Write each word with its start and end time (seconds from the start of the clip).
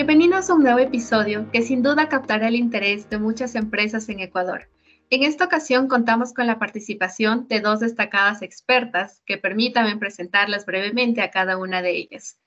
Bienvenidos 0.00 0.48
a 0.48 0.54
un 0.54 0.62
nuevo 0.62 0.78
episodio 0.78 1.50
que 1.52 1.60
sin 1.60 1.82
duda 1.82 2.08
captará 2.08 2.48
el 2.48 2.54
interés 2.54 3.10
de 3.10 3.18
muchas 3.18 3.54
empresas 3.54 4.08
en 4.08 4.20
Ecuador. 4.20 4.70
En 5.10 5.24
esta 5.24 5.44
ocasión 5.44 5.88
contamos 5.88 6.32
con 6.32 6.46
la 6.46 6.58
participación 6.58 7.46
de 7.48 7.60
dos 7.60 7.80
destacadas 7.80 8.40
expertas 8.40 9.22
que 9.26 9.36
permítanme 9.36 9.98
presentarlas 9.98 10.64
brevemente 10.64 11.20
a 11.20 11.30
cada 11.30 11.58
una 11.58 11.82
de 11.82 11.98
ellas. 11.98 12.38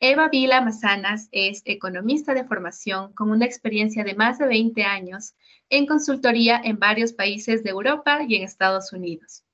Eva 0.00 0.28
Vila 0.28 0.60
Mazanas 0.60 1.30
es 1.32 1.62
economista 1.64 2.34
de 2.34 2.44
formación 2.44 3.14
con 3.14 3.30
una 3.30 3.46
experiencia 3.46 4.04
de 4.04 4.14
más 4.14 4.38
de 4.38 4.46
20 4.46 4.84
años 4.84 5.34
en 5.70 5.86
consultoría 5.86 6.60
en 6.62 6.78
varios 6.78 7.14
países 7.14 7.64
de 7.64 7.70
Europa 7.70 8.18
y 8.28 8.36
en 8.36 8.42
Estados 8.42 8.92
Unidos. 8.92 9.44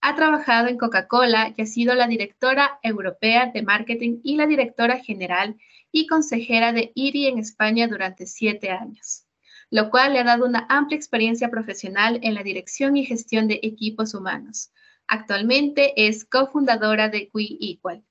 Ha 0.00 0.14
trabajado 0.14 0.68
en 0.68 0.78
Coca-Cola 0.78 1.52
y 1.54 1.60
ha 1.60 1.66
sido 1.66 1.94
la 1.94 2.06
directora 2.06 2.78
europea 2.82 3.50
de 3.52 3.60
marketing 3.60 4.20
y 4.24 4.36
la 4.36 4.46
directora 4.46 5.00
general 5.00 5.56
y 5.94 6.08
consejera 6.08 6.72
de 6.72 6.90
IRI 6.96 7.28
en 7.28 7.38
España 7.38 7.86
durante 7.86 8.26
siete 8.26 8.70
años, 8.70 9.28
lo 9.70 9.90
cual 9.90 10.12
le 10.12 10.18
ha 10.18 10.24
dado 10.24 10.44
una 10.44 10.66
amplia 10.68 10.96
experiencia 10.96 11.50
profesional 11.50 12.18
en 12.24 12.34
la 12.34 12.42
dirección 12.42 12.96
y 12.96 13.06
gestión 13.06 13.46
de 13.46 13.60
equipos 13.62 14.12
humanos. 14.12 14.72
Actualmente 15.06 16.08
es 16.08 16.24
cofundadora 16.24 17.08
de 17.10 17.30
We 17.32 17.58
Equal. 17.60 18.02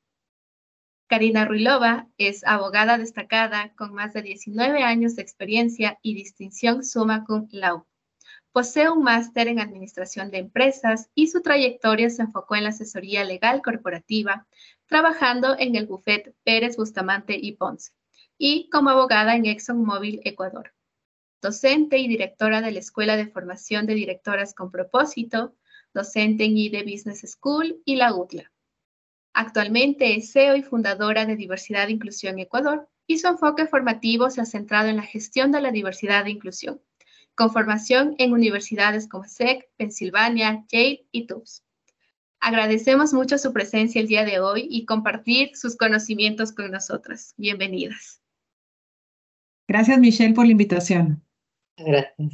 Karina 1.08 1.44
Ruilova 1.44 2.08
es 2.18 2.46
abogada 2.46 2.98
destacada 2.98 3.74
con 3.76 3.94
más 3.94 4.14
de 4.14 4.22
19 4.22 4.82
años 4.82 5.18
de 5.18 5.22
experiencia 5.22 6.00
y 6.02 6.16
distinción 6.16 6.86
summa 6.86 7.26
cum 7.26 7.50
laude. 7.52 7.84
Posee 8.54 8.90
un 8.90 9.04
máster 9.04 9.50
en 9.50 9.60
Administración 9.60 10.32
de 10.32 10.38
Empresas 10.38 11.10
y 11.16 11.28
su 11.28 11.42
trayectoria 11.42 12.10
se 12.10 12.22
enfocó 12.22 12.56
en 12.56 12.64
la 12.64 12.70
asesoría 12.70 13.26
legal 13.26 13.62
corporativa, 13.62 14.48
trabajando 14.94 15.56
en 15.58 15.76
el 15.76 15.88
bufet 15.88 16.36
Pérez 16.44 16.78
Bustamante 16.78 17.36
y 17.36 17.54
Ponce, 17.54 17.94
y 18.38 18.70
como 18.70 18.92
abogada 18.92 19.36
en 19.36 19.48
ExxonMobil 19.48 20.22
Ecuador. 20.24 20.72
Docente 21.42 21.98
y 21.98 22.08
directora 22.08 22.62
de 22.62 22.70
la 22.70 22.78
Escuela 22.78 23.18
de 23.18 23.26
Formación 23.26 23.88
de 23.88 23.96
Directoras 23.96 24.54
con 24.54 24.70
Propósito, 24.70 25.56
docente 25.96 26.44
en 26.44 26.58
IDE 26.58 26.84
Business 26.84 27.22
School 27.22 27.82
y 27.86 27.96
la 27.96 28.14
UTLA. 28.14 28.52
Actualmente 29.34 30.16
es 30.16 30.32
CEO 30.32 30.56
y 30.58 30.62
fundadora 30.62 31.26
de 31.26 31.38
Diversidad 31.38 31.88
e 31.88 31.94
Inclusión 31.94 32.38
Ecuador 32.38 32.88
y 33.08 33.18
su 33.18 33.26
enfoque 33.26 33.66
formativo 33.66 34.30
se 34.30 34.42
ha 34.42 34.46
centrado 34.46 34.90
en 34.90 34.98
la 34.98 35.02
gestión 35.02 35.52
de 35.52 35.62
la 35.62 35.72
diversidad 35.72 36.28
e 36.28 36.30
inclusión 36.30 36.80
con 37.34 37.52
formación 37.52 38.14
en 38.20 38.32
universidades 38.32 39.10
como 39.10 39.24
SEC, 39.24 39.68
Pensilvania, 39.76 40.66
Yale 40.72 41.08
y 41.12 41.26
Tufts. 41.26 41.64
Agradecemos 42.46 43.14
mucho 43.14 43.38
su 43.38 43.54
presencia 43.54 44.02
el 44.02 44.08
día 44.08 44.26
de 44.26 44.42
hoy 44.42 44.68
y 44.70 44.84
compartir 44.84 45.56
sus 45.56 45.78
conocimientos 45.78 46.52
con 46.52 46.72
nosotras. 46.72 47.34
Bienvenidas. 47.38 48.22
Gracias, 49.66 49.98
Michelle, 49.98 50.34
por 50.34 50.46
la 50.46 50.52
invitación. 50.52 51.24
Gracias. 51.78 52.34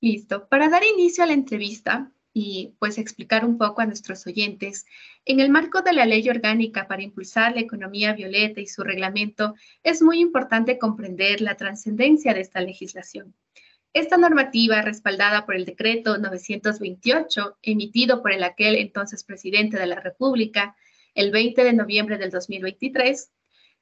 Listo. 0.00 0.46
Para 0.46 0.68
dar 0.68 0.84
inicio 0.84 1.24
a 1.24 1.26
la 1.26 1.32
entrevista 1.32 2.12
y 2.32 2.76
pues 2.78 2.96
explicar 2.98 3.44
un 3.44 3.58
poco 3.58 3.80
a 3.80 3.86
nuestros 3.86 4.28
oyentes, 4.28 4.86
en 5.24 5.40
el 5.40 5.50
marco 5.50 5.82
de 5.82 5.92
la 5.92 6.06
ley 6.06 6.28
orgánica 6.28 6.86
para 6.86 7.02
impulsar 7.02 7.52
la 7.52 7.62
economía 7.62 8.12
violeta 8.12 8.60
y 8.60 8.68
su 8.68 8.84
reglamento, 8.84 9.56
es 9.82 10.02
muy 10.02 10.20
importante 10.20 10.78
comprender 10.78 11.40
la 11.40 11.56
trascendencia 11.56 12.32
de 12.32 12.42
esta 12.42 12.60
legislación. 12.60 13.34
Esta 13.94 14.16
normativa, 14.16 14.82
respaldada 14.82 15.46
por 15.46 15.54
el 15.54 15.64
decreto 15.64 16.18
928, 16.18 17.58
emitido 17.62 18.22
por 18.22 18.32
el 18.32 18.42
aquel 18.42 18.74
entonces 18.74 19.22
presidente 19.22 19.78
de 19.78 19.86
la 19.86 20.00
República 20.00 20.74
el 21.14 21.30
20 21.30 21.62
de 21.62 21.72
noviembre 21.74 22.18
del 22.18 22.32
2023, 22.32 23.30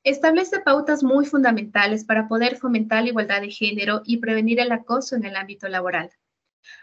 establece 0.05 0.61
pautas 0.61 1.03
muy 1.03 1.25
fundamentales 1.25 2.05
para 2.05 2.29
poder 2.29 2.57
fomentar 2.57 3.03
la 3.03 3.09
igualdad 3.09 3.41
de 3.41 3.51
género 3.51 4.03
y 4.05 4.19
prevenir 4.19 4.61
el 4.61 4.71
acoso 4.71 5.17
en 5.17 5.25
el 5.25 5.35
ámbito 5.35 5.67
laboral. 5.69 6.11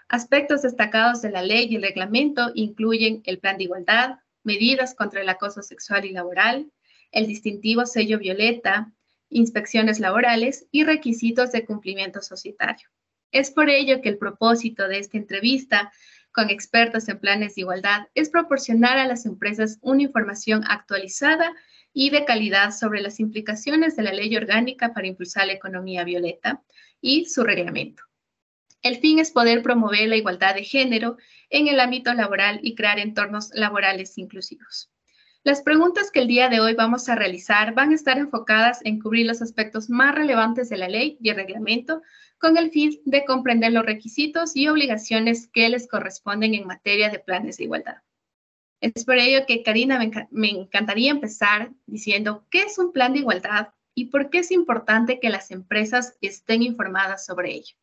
Aspectos 0.07 0.63
destacados 0.63 1.21
de 1.21 1.29
la 1.29 1.43
ley 1.43 1.67
y 1.69 1.75
el 1.75 1.83
reglamento 1.83 2.49
incluyen 2.55 3.21
el 3.25 3.37
plan 3.37 3.57
de 3.57 3.65
igualdad, 3.65 4.17
medidas 4.43 4.95
contra 4.95 5.21
el 5.21 5.29
acoso 5.29 5.61
sexual 5.61 6.03
y 6.05 6.13
laboral, 6.13 6.71
el 7.11 7.27
distintivo 7.27 7.85
sello 7.85 8.17
violeta, 8.17 8.91
inspecciones 9.29 9.99
laborales 9.99 10.65
y 10.71 10.83
requisitos 10.83 11.51
de 11.51 11.63
cumplimiento 11.63 12.23
societario. 12.23 12.89
Es 13.31 13.51
por 13.51 13.69
ello 13.69 14.01
que 14.01 14.09
el 14.09 14.17
propósito 14.17 14.87
de 14.87 14.99
esta 14.99 15.17
entrevista 15.17 15.91
con 16.31 16.49
expertos 16.49 17.09
en 17.09 17.19
planes 17.19 17.55
de 17.55 17.61
igualdad 17.61 18.07
es 18.15 18.29
proporcionar 18.29 18.97
a 18.97 19.07
las 19.07 19.25
empresas 19.25 19.77
una 19.81 20.03
información 20.03 20.63
actualizada 20.67 21.53
y 21.93 22.09
de 22.11 22.25
calidad 22.25 22.71
sobre 22.71 23.01
las 23.01 23.19
implicaciones 23.19 23.95
de 23.95 24.03
la 24.03 24.13
ley 24.13 24.35
orgánica 24.35 24.93
para 24.93 25.07
impulsar 25.07 25.47
la 25.47 25.53
economía 25.53 26.03
violeta 26.03 26.61
y 27.01 27.25
su 27.25 27.43
reglamento. 27.43 28.03
El 28.81 28.97
fin 28.97 29.19
es 29.19 29.31
poder 29.31 29.61
promover 29.61 30.07
la 30.07 30.15
igualdad 30.15 30.55
de 30.55 30.63
género 30.63 31.17
en 31.49 31.67
el 31.67 31.79
ámbito 31.79 32.13
laboral 32.13 32.59
y 32.63 32.75
crear 32.75 32.99
entornos 32.99 33.49
laborales 33.53 34.17
inclusivos. 34.17 34.89
Las 35.49 35.63
preguntas 35.63 36.11
que 36.11 36.19
el 36.19 36.27
día 36.27 36.47
de 36.47 36.59
hoy 36.59 36.75
vamos 36.75 37.09
a 37.09 37.15
realizar 37.15 37.73
van 37.73 37.89
a 37.89 37.95
estar 37.95 38.19
enfocadas 38.19 38.81
en 38.83 38.99
cubrir 38.99 39.25
los 39.25 39.41
aspectos 39.41 39.89
más 39.89 40.13
relevantes 40.13 40.69
de 40.69 40.77
la 40.77 40.87
ley 40.87 41.17
y 41.19 41.29
el 41.29 41.37
reglamento 41.37 42.03
con 42.37 42.55
el 42.55 42.69
fin 42.69 43.01
de 43.05 43.25
comprender 43.25 43.71
los 43.71 43.83
requisitos 43.83 44.55
y 44.55 44.67
obligaciones 44.67 45.47
que 45.47 45.67
les 45.67 45.87
corresponden 45.87 46.53
en 46.53 46.67
materia 46.67 47.09
de 47.09 47.17
planes 47.17 47.57
de 47.57 47.63
igualdad. 47.63 47.95
Es 48.79 49.03
por 49.05 49.15
ello 49.15 49.47
que, 49.47 49.63
Karina, 49.63 49.99
me, 50.29 50.49
encantaría 50.51 51.09
empezar 51.09 51.71
diciendo 51.87 52.45
qué 52.51 52.59
es 52.59 52.77
un 52.77 52.91
plan 52.91 53.13
de 53.13 53.19
igualdad 53.21 53.69
y 53.95 54.11
por 54.11 54.29
qué 54.29 54.37
es 54.39 54.51
importante 54.51 55.19
que 55.19 55.31
las 55.31 55.49
empresas 55.49 56.15
estén 56.21 56.61
informadas 56.61 57.25
sobre 57.25 57.55
ello. 57.55 57.75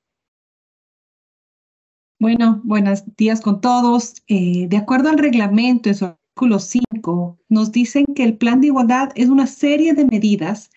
Bueno, 2.21 2.61
buenos 2.63 3.03
días 3.17 3.41
con 3.41 3.61
todos. 3.61 4.23
Eh, 4.29 4.69
de 4.69 4.77
acuerdo 4.77 5.09
al 5.09 5.19
reglamento 5.19 5.91
5, 6.39 7.39
nos 7.49 7.73
dicen 7.73 8.05
que 8.15 8.25
el 8.25 8.37
plan 8.37 8.61
de 8.61 8.69
igualdad 8.69 9.11
es 9.15 9.29
una 9.29 9.47
serie 9.47 9.95
de 9.95 10.05
medidas 10.05 10.71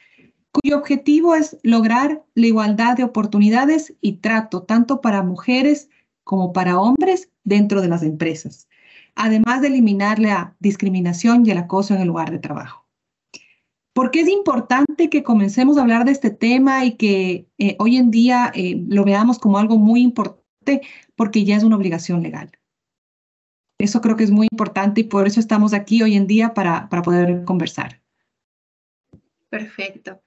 cuyo 0.51 0.77
objetivo 0.77 1.35
es 1.35 1.57
lograr 1.63 2.23
la 2.33 2.47
igualdad 2.47 2.97
de 2.97 3.03
oportunidades 3.03 3.93
y 4.01 4.13
trato 4.17 4.63
tanto 4.63 5.01
para 5.01 5.21
mujeres 5.21 5.89
como 6.23 6.53
para 6.53 6.79
hombres 6.79 7.29
dentro 7.43 7.81
de 7.81 7.87
las 7.87 8.03
empresas, 8.03 8.67
además 9.15 9.61
de 9.61 9.67
eliminar 9.67 10.19
la 10.19 10.55
discriminación 10.59 11.45
y 11.45 11.51
el 11.51 11.57
acoso 11.57 11.93
en 11.93 12.01
el 12.01 12.07
lugar 12.07 12.31
de 12.31 12.39
trabajo. 12.39 12.87
¿Por 13.93 14.11
qué 14.11 14.21
es 14.21 14.29
importante 14.29 15.09
que 15.09 15.23
comencemos 15.23 15.77
a 15.77 15.81
hablar 15.81 16.05
de 16.05 16.11
este 16.11 16.29
tema 16.29 16.85
y 16.85 16.95
que 16.95 17.47
eh, 17.57 17.75
hoy 17.79 17.97
en 17.97 18.11
día 18.11 18.51
eh, 18.55 18.81
lo 18.87 19.03
veamos 19.03 19.39
como 19.39 19.57
algo 19.57 19.77
muy 19.77 20.01
importante? 20.01 20.81
Porque 21.15 21.43
ya 21.43 21.57
es 21.57 21.63
una 21.63 21.75
obligación 21.75 22.23
legal. 22.23 22.58
Eso 23.79 24.01
creo 24.01 24.17
que 24.17 24.25
es 24.25 24.31
muy 24.31 24.47
importante 24.51 25.01
y 25.01 25.05
por 25.05 25.25
eso 25.25 25.39
estamos 25.39 25.73
aquí 25.73 26.03
hoy 26.03 26.15
en 26.15 26.27
día 26.27 26.53
para, 26.53 26.89
para 26.89 27.01
poder 27.01 27.45
conversar. 27.45 28.01
Perfecto. 29.49 30.21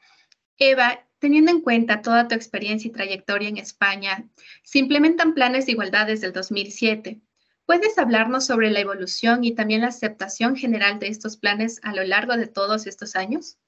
Eva, 0.59 1.01
teniendo 1.19 1.51
en 1.53 1.61
cuenta 1.61 2.03
toda 2.03 2.29
tu 2.29 2.35
experiencia 2.35 2.89
y 2.89 2.93
trayectoria 2.93 3.49
en 3.49 3.59
España, 3.59 4.29
se 4.63 4.79
implementan 4.79 5.35
planes 5.35 5.67
de 5.67 5.73
igualdad 5.73 6.07
desde 6.07 6.27
el 6.27 6.33
2007. 6.33 7.21
¿Puedes 7.67 7.99
hablarnos 7.99 8.47
sobre 8.47 8.71
la 8.71 8.81
evolución 8.81 9.45
y 9.45 9.53
también 9.53 9.83
la 9.83 9.89
aceptación 9.89 10.57
general 10.57 10.99
de 10.99 11.09
estos 11.09 11.37
planes 11.37 11.79
a 11.83 11.95
lo 11.95 12.05
largo 12.05 12.37
de 12.37 12.47
todos 12.47 12.87
estos 12.87 13.17
años? 13.17 13.59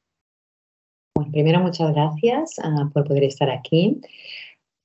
Bueno, 1.15 1.31
primero, 1.31 1.61
muchas 1.61 1.93
gracias 1.93 2.59
uh, 2.59 2.91
por 2.91 3.05
poder 3.05 3.25
estar 3.25 3.51
aquí. 3.51 4.01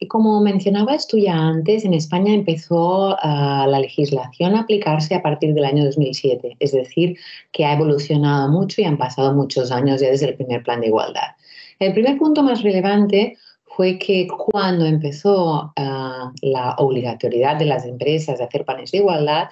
Como 0.08 0.40
mencionabas 0.40 1.08
tú 1.08 1.18
ya 1.18 1.36
antes, 1.36 1.84
en 1.84 1.94
España 1.94 2.34
empezó 2.34 3.18
la 3.22 3.80
legislación 3.80 4.56
a 4.56 4.62
aplicarse 4.62 5.14
a 5.14 5.22
partir 5.22 5.54
del 5.54 5.66
año 5.66 5.84
2007, 5.84 6.56
es 6.60 6.72
decir, 6.72 7.18
que 7.52 7.66
ha 7.66 7.74
evolucionado 7.74 8.50
mucho 8.50 8.82
y 8.82 8.86
han 8.86 8.98
pasado 8.98 9.34
muchos 9.34 9.72
años 9.72 10.00
ya 10.00 10.10
desde 10.10 10.30
el 10.30 10.36
primer 10.36 10.64
plan 10.64 10.80
de 10.80 10.88
igualdad. 10.88 11.36
El 11.80 11.94
primer 11.94 12.18
punto 12.18 12.44
más 12.44 12.62
relevante 12.62 13.38
fue 13.80 13.98
que 13.98 14.28
cuando 14.28 14.86
empezó 14.86 15.72
ah, 15.78 16.34
la 16.42 16.76
obligatoriedad 16.80 17.58
de 17.58 17.66
las 17.66 17.86
empresas 17.86 18.38
de 18.38 18.44
hacer 18.44 18.66
planes 18.66 18.92
de 18.92 18.98
igualdad, 18.98 19.48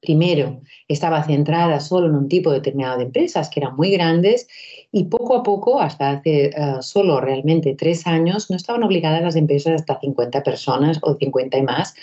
primero 0.00 0.60
estaba 0.86 1.24
centrada 1.24 1.80
solo 1.80 2.06
en 2.06 2.14
un 2.14 2.28
tipo 2.28 2.52
determinado 2.52 2.98
de 2.98 3.04
empresas 3.04 3.50
que 3.50 3.60
eran 3.60 3.74
muy 3.74 3.90
grandes 3.90 4.46
y 4.94 5.04
poco 5.04 5.34
a 5.36 5.42
poco, 5.42 5.80
hasta 5.80 6.10
hace 6.10 6.50
ah, 6.54 6.82
solo 6.82 7.18
realmente 7.20 7.74
tres 7.74 8.06
años, 8.06 8.50
no 8.50 8.56
estaban 8.56 8.82
obligadas 8.82 9.22
las 9.22 9.36
empresas 9.36 9.80
hasta 9.80 9.98
50 9.98 10.42
personas 10.42 10.98
o 11.00 11.14
50 11.14 11.56
y 11.56 11.62
más. 11.62 11.94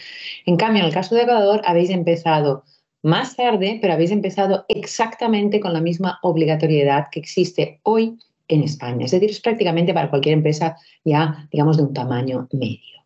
En 0.48 0.58
cambio, 0.58 0.82
en 0.82 0.88
el 0.88 0.94
caso 0.94 1.14
de 1.14 1.22
Ecuador, 1.22 1.62
habéis 1.66 1.92
empezado 1.92 2.64
más 3.04 3.36
tarde, 3.36 3.78
pero 3.80 3.94
habéis 3.94 4.10
empezado 4.10 4.66
exactamente 4.68 5.60
con 5.60 5.72
la 5.72 5.82
misma 5.82 6.20
obligatoriedad 6.24 7.08
que 7.12 7.20
existe 7.20 7.80
hoy 7.84 8.18
en 8.48 8.64
España. 8.64 9.06
Es 9.06 9.12
decir, 9.12 9.30
es 9.30 9.40
prácticamente 9.40 9.94
para 9.94 10.10
cualquier 10.10 10.34
empresa 10.34 10.76
ya, 11.06 11.48
digamos, 11.52 11.78
de 11.78 11.84
un 11.84 11.94
tamaño 11.94 12.48
medio. 12.52 13.04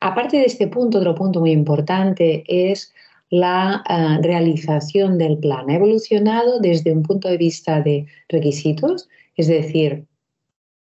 Aparte 0.00 0.38
de 0.38 0.44
este 0.44 0.66
punto, 0.66 0.98
otro 0.98 1.14
punto 1.14 1.38
muy 1.38 1.52
importante 1.52 2.44
es 2.48 2.92
la 3.34 3.82
eh, 3.88 4.18
realización 4.22 5.18
del 5.18 5.38
plan. 5.38 5.68
Ha 5.68 5.74
evolucionado 5.74 6.60
desde 6.60 6.92
un 6.92 7.02
punto 7.02 7.28
de 7.28 7.36
vista 7.36 7.80
de 7.80 8.06
requisitos, 8.28 9.08
es 9.36 9.48
decir, 9.48 10.06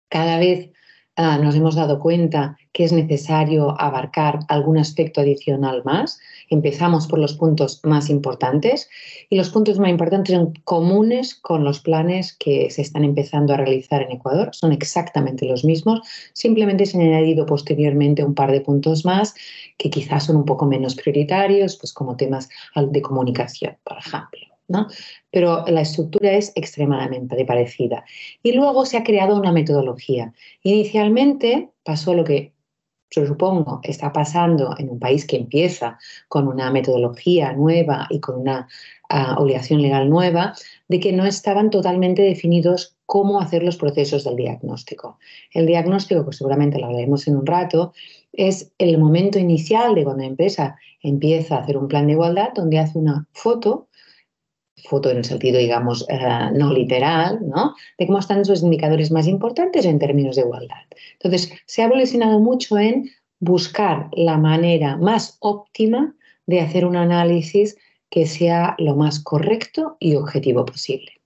cada 0.09 0.37
vez 0.37 0.71
Ah, 1.17 1.37
nos 1.37 1.55
hemos 1.55 1.75
dado 1.75 1.99
cuenta 1.99 2.57
que 2.71 2.85
es 2.85 2.93
necesario 2.93 3.79
abarcar 3.79 4.39
algún 4.47 4.77
aspecto 4.77 5.21
adicional 5.21 5.83
más. 5.83 6.19
Empezamos 6.51 7.07
por 7.07 7.17
los 7.17 7.33
puntos 7.33 7.79
más 7.83 8.09
importantes 8.09 8.89
y 9.29 9.37
los 9.37 9.49
puntos 9.49 9.79
más 9.79 9.89
importantes 9.89 10.35
son 10.35 10.53
comunes 10.65 11.33
con 11.33 11.63
los 11.63 11.79
planes 11.79 12.33
que 12.37 12.69
se 12.69 12.81
están 12.81 13.05
empezando 13.05 13.53
a 13.53 13.57
realizar 13.57 14.01
en 14.01 14.11
Ecuador. 14.11 14.49
Son 14.51 14.73
exactamente 14.73 15.45
los 15.45 15.63
mismos, 15.63 16.01
simplemente 16.33 16.85
se 16.85 16.97
han 16.97 17.07
añadido 17.07 17.45
posteriormente 17.45 18.23
un 18.23 18.35
par 18.35 18.51
de 18.51 18.59
puntos 18.59 19.05
más 19.05 19.33
que 19.77 19.89
quizás 19.89 20.25
son 20.25 20.35
un 20.35 20.45
poco 20.45 20.65
menos 20.65 20.95
prioritarios, 20.95 21.77
pues 21.77 21.93
como 21.93 22.17
temas 22.17 22.49
de 22.75 23.01
comunicación, 23.01 23.77
por 23.83 23.97
ejemplo. 23.97 24.51
Pero 25.31 25.65
la 25.67 25.81
estructura 25.81 26.31
es 26.33 26.51
extremadamente 26.55 27.45
parecida. 27.45 28.03
Y 28.43 28.53
luego 28.53 28.85
se 28.85 28.97
ha 28.97 29.03
creado 29.03 29.35
una 29.35 29.51
metodología. 29.51 30.33
Inicialmente 30.63 31.69
pasó 31.83 32.13
lo 32.13 32.23
que 32.23 32.53
supongo 33.11 33.81
está 33.83 34.11
pasando 34.13 34.73
en 34.77 34.89
un 34.89 34.99
país 34.99 35.25
que 35.25 35.35
empieza 35.35 35.99
con 36.27 36.47
una 36.47 36.71
metodología 36.71 37.53
nueva 37.53 38.07
y 38.09 38.19
con 38.19 38.39
una 38.39 38.67
ah, 39.09 39.35
obligación 39.37 39.81
legal 39.81 40.09
nueva, 40.09 40.53
de 40.87 40.99
que 40.99 41.11
no 41.11 41.25
estaban 41.25 41.69
totalmente 41.69 42.21
definidos 42.21 42.95
cómo 43.05 43.41
hacer 43.41 43.63
los 43.63 43.75
procesos 43.75 44.23
del 44.23 44.37
diagnóstico. 44.37 45.19
El 45.53 45.65
diagnóstico, 45.65 46.23
pues 46.23 46.37
seguramente 46.37 46.79
lo 46.79 46.85
hablaremos 46.85 47.27
en 47.27 47.35
un 47.35 47.45
rato, 47.45 47.91
es 48.31 48.71
el 48.77 48.97
momento 48.97 49.37
inicial 49.37 49.95
de 49.95 50.05
cuando 50.05 50.23
la 50.23 50.29
empresa 50.29 50.77
empieza 51.01 51.57
a 51.57 51.59
hacer 51.59 51.77
un 51.77 51.89
plan 51.89 52.07
de 52.07 52.13
igualdad, 52.13 52.53
donde 52.55 52.79
hace 52.79 52.97
una 52.97 53.27
foto 53.33 53.89
foto 54.89 55.09
en 55.09 55.17
el 55.17 55.25
sentido, 55.25 55.59
digamos, 55.59 56.05
eh, 56.09 56.49
no 56.53 56.73
literal, 56.73 57.39
¿no? 57.41 57.75
De 57.97 58.05
cómo 58.05 58.19
están 58.19 58.43
sus 58.45 58.63
indicadores 58.63 59.11
más 59.11 59.27
importantes 59.27 59.85
en 59.85 59.99
términos 59.99 60.35
de 60.35 60.43
igualdad. 60.43 60.83
Entonces, 61.13 61.53
se 61.65 61.81
ha 61.81 61.85
evolucionado 61.85 62.39
mucho 62.39 62.77
en 62.77 63.09
buscar 63.39 64.09
la 64.13 64.37
manera 64.37 64.97
más 64.97 65.37
óptima 65.39 66.15
de 66.45 66.61
hacer 66.61 66.85
un 66.85 66.95
análisis 66.95 67.77
que 68.09 68.25
sea 68.25 68.75
lo 68.77 68.95
más 68.95 69.19
correcto 69.19 69.97
y 69.99 70.15
objetivo 70.15 70.65
posible. 70.65 71.20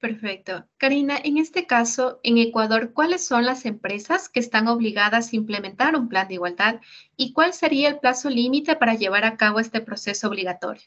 Perfecto. 0.00 0.64
Karina, 0.78 1.18
en 1.22 1.36
este 1.36 1.66
caso, 1.66 2.20
en 2.22 2.38
Ecuador, 2.38 2.94
¿cuáles 2.94 3.22
son 3.22 3.44
las 3.44 3.66
empresas 3.66 4.30
que 4.30 4.40
están 4.40 4.66
obligadas 4.66 5.30
a 5.30 5.36
implementar 5.36 5.94
un 5.94 6.08
plan 6.08 6.26
de 6.26 6.34
igualdad 6.34 6.80
y 7.18 7.34
cuál 7.34 7.52
sería 7.52 7.90
el 7.90 7.98
plazo 7.98 8.30
límite 8.30 8.76
para 8.76 8.94
llevar 8.94 9.24
a 9.24 9.36
cabo 9.36 9.60
este 9.60 9.82
proceso 9.82 10.28
obligatorio? 10.28 10.82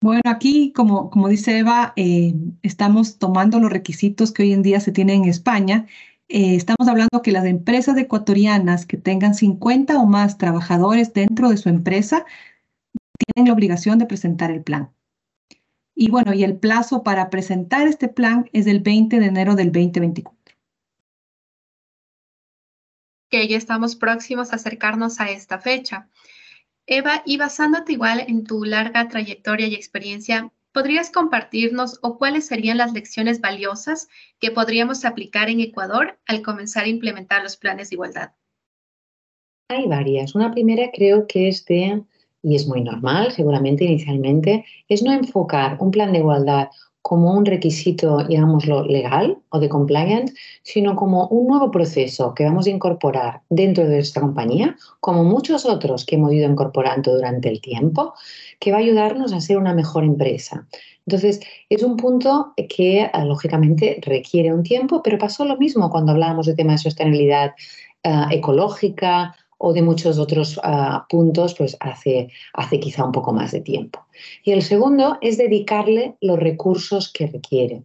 Bueno, 0.00 0.22
aquí, 0.26 0.72
como, 0.72 1.10
como 1.10 1.26
dice 1.26 1.58
Eva, 1.58 1.94
eh, 1.96 2.32
estamos 2.62 3.18
tomando 3.18 3.58
los 3.58 3.72
requisitos 3.72 4.30
que 4.30 4.44
hoy 4.44 4.52
en 4.52 4.62
día 4.62 4.78
se 4.78 4.92
tienen 4.92 5.24
en 5.24 5.28
España. 5.28 5.86
Eh, 6.28 6.54
estamos 6.54 6.86
hablando 6.86 7.22
que 7.22 7.32
las 7.32 7.44
empresas 7.44 7.96
ecuatorianas 7.96 8.86
que 8.86 8.98
tengan 8.98 9.34
50 9.34 9.98
o 9.98 10.06
más 10.06 10.38
trabajadores 10.38 11.12
dentro 11.12 11.48
de 11.50 11.56
su 11.56 11.68
empresa 11.68 12.24
tienen 13.34 13.48
la 13.48 13.54
obligación 13.54 13.98
de 13.98 14.06
presentar 14.06 14.52
el 14.52 14.62
plan. 14.62 14.90
Y 16.00 16.12
bueno, 16.12 16.32
y 16.32 16.44
el 16.44 16.56
plazo 16.56 17.02
para 17.02 17.28
presentar 17.28 17.88
este 17.88 18.06
plan 18.06 18.48
es 18.52 18.68
el 18.68 18.78
20 18.78 19.18
de 19.18 19.26
enero 19.26 19.56
del 19.56 19.72
2024. 19.72 20.54
Que 23.28 23.48
ya 23.48 23.56
estamos 23.56 23.96
próximos 23.96 24.52
a 24.52 24.56
acercarnos 24.56 25.18
a 25.18 25.28
esta 25.28 25.58
fecha. 25.58 26.08
Eva, 26.86 27.24
y 27.26 27.36
basándote 27.36 27.94
igual 27.94 28.20
en 28.28 28.44
tu 28.44 28.62
larga 28.62 29.08
trayectoria 29.08 29.66
y 29.66 29.74
experiencia, 29.74 30.52
¿podrías 30.70 31.10
compartirnos 31.10 31.98
o 32.02 32.16
cuáles 32.16 32.46
serían 32.46 32.76
las 32.76 32.92
lecciones 32.92 33.40
valiosas 33.40 34.06
que 34.38 34.52
podríamos 34.52 35.04
aplicar 35.04 35.50
en 35.50 35.58
Ecuador 35.58 36.20
al 36.26 36.42
comenzar 36.42 36.84
a 36.84 36.88
implementar 36.88 37.42
los 37.42 37.56
planes 37.56 37.90
de 37.90 37.96
igualdad? 37.96 38.34
Hay 39.66 39.88
varias. 39.88 40.36
Una 40.36 40.52
primera 40.52 40.92
creo 40.92 41.26
que 41.26 41.48
es 41.48 41.64
de 41.64 42.04
y 42.48 42.54
es 42.54 42.66
muy 42.66 42.80
normal, 42.80 43.30
seguramente 43.32 43.84
inicialmente, 43.84 44.64
es 44.88 45.02
no 45.02 45.12
enfocar 45.12 45.76
un 45.80 45.90
plan 45.90 46.12
de 46.12 46.20
igualdad 46.20 46.68
como 47.02 47.32
un 47.32 47.44
requisito, 47.44 48.24
digámoslo, 48.24 48.84
legal 48.84 49.38
o 49.50 49.58
de 49.60 49.68
compliance, 49.68 50.34
sino 50.62 50.96
como 50.96 51.28
un 51.28 51.46
nuevo 51.46 51.70
proceso 51.70 52.34
que 52.34 52.44
vamos 52.44 52.66
a 52.66 52.70
incorporar 52.70 53.42
dentro 53.50 53.86
de 53.86 53.98
esta 53.98 54.20
compañía, 54.20 54.76
como 55.00 55.24
muchos 55.24 55.66
otros 55.66 56.06
que 56.06 56.16
hemos 56.16 56.32
ido 56.32 56.50
incorporando 56.50 57.14
durante 57.14 57.50
el 57.50 57.60
tiempo, 57.60 58.14
que 58.58 58.72
va 58.72 58.78
a 58.78 58.80
ayudarnos 58.80 59.32
a 59.32 59.40
ser 59.40 59.58
una 59.58 59.74
mejor 59.74 60.04
empresa. 60.04 60.66
Entonces, 61.06 61.40
es 61.68 61.82
un 61.82 61.96
punto 61.96 62.52
que 62.68 63.02
eh, 63.02 63.10
lógicamente 63.24 63.98
requiere 64.02 64.52
un 64.52 64.62
tiempo, 64.62 65.02
pero 65.02 65.18
pasó 65.18 65.44
lo 65.44 65.56
mismo 65.58 65.90
cuando 65.90 66.12
hablábamos 66.12 66.46
de 66.46 66.54
temas 66.54 66.82
de 66.82 66.90
sostenibilidad 66.90 67.52
eh, 68.02 68.24
ecológica 68.30 69.34
o 69.58 69.72
de 69.72 69.82
muchos 69.82 70.18
otros 70.18 70.58
ah, 70.62 71.06
puntos, 71.08 71.54
pues 71.54 71.76
hace, 71.80 72.30
hace 72.54 72.80
quizá 72.80 73.04
un 73.04 73.12
poco 73.12 73.32
más 73.32 73.52
de 73.52 73.60
tiempo. 73.60 74.06
Y 74.44 74.52
el 74.52 74.62
segundo 74.62 75.18
es 75.20 75.36
dedicarle 75.36 76.14
los 76.20 76.38
recursos 76.38 77.12
que 77.12 77.26
requiere. 77.26 77.82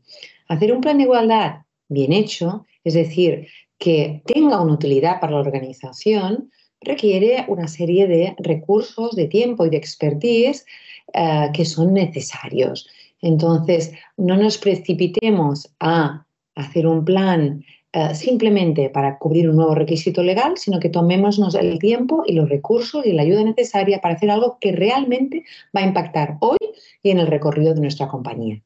Hacer 0.48 0.72
un 0.72 0.82
plan 0.82 0.98
de 0.98 1.04
igualdad 1.04 1.64
bien 1.90 2.14
hecho, 2.14 2.66
es 2.84 2.94
decir, 2.94 3.48
que 3.78 4.22
tenga 4.26 4.62
una 4.62 4.74
utilidad 4.74 5.20
para 5.20 5.34
la 5.34 5.40
organización, 5.40 6.52
requiere 6.82 7.46
una 7.48 7.68
serie 7.68 8.08
de 8.08 8.36
recursos, 8.40 9.16
de 9.16 9.28
tiempo 9.28 9.66
y 9.66 9.70
de 9.70 9.78
expertise 9.78 10.66
ah, 11.14 11.50
que 11.54 11.66
son 11.66 11.94
necesarios. 11.94 12.88
Entonces, 13.22 13.94
no 14.18 14.38
nos 14.38 14.58
precipitemos 14.58 15.74
a 15.80 16.26
hacer 16.56 16.86
un 16.86 17.04
plan 17.04 17.64
eh, 17.96 18.16
simplemente 18.16 18.90
para 18.90 19.20
cubrir 19.20 19.48
un 19.48 19.58
nuevo 19.58 19.76
requisito 19.76 20.24
legal, 20.24 20.58
sino 20.58 20.80
que 20.80 20.90
tomémonos 20.90 21.54
el 21.54 21.78
tiempo 21.78 22.24
y 22.26 22.34
los 22.34 22.50
recursos 22.50 23.06
y 23.06 23.12
la 23.12 23.22
ayuda 23.22 23.44
necesaria 23.44 24.02
para 24.02 24.16
hacer 24.16 24.32
algo 24.32 24.58
que 24.60 24.72
realmente 24.72 25.46
va 25.76 25.82
a 25.82 25.86
impactar 25.86 26.38
hoy 26.40 26.58
y 27.04 27.12
en 27.12 27.20
el 27.20 27.28
recorrido 27.28 27.76
de 27.76 27.82
nuestra 27.82 28.08
compañía. 28.08 28.64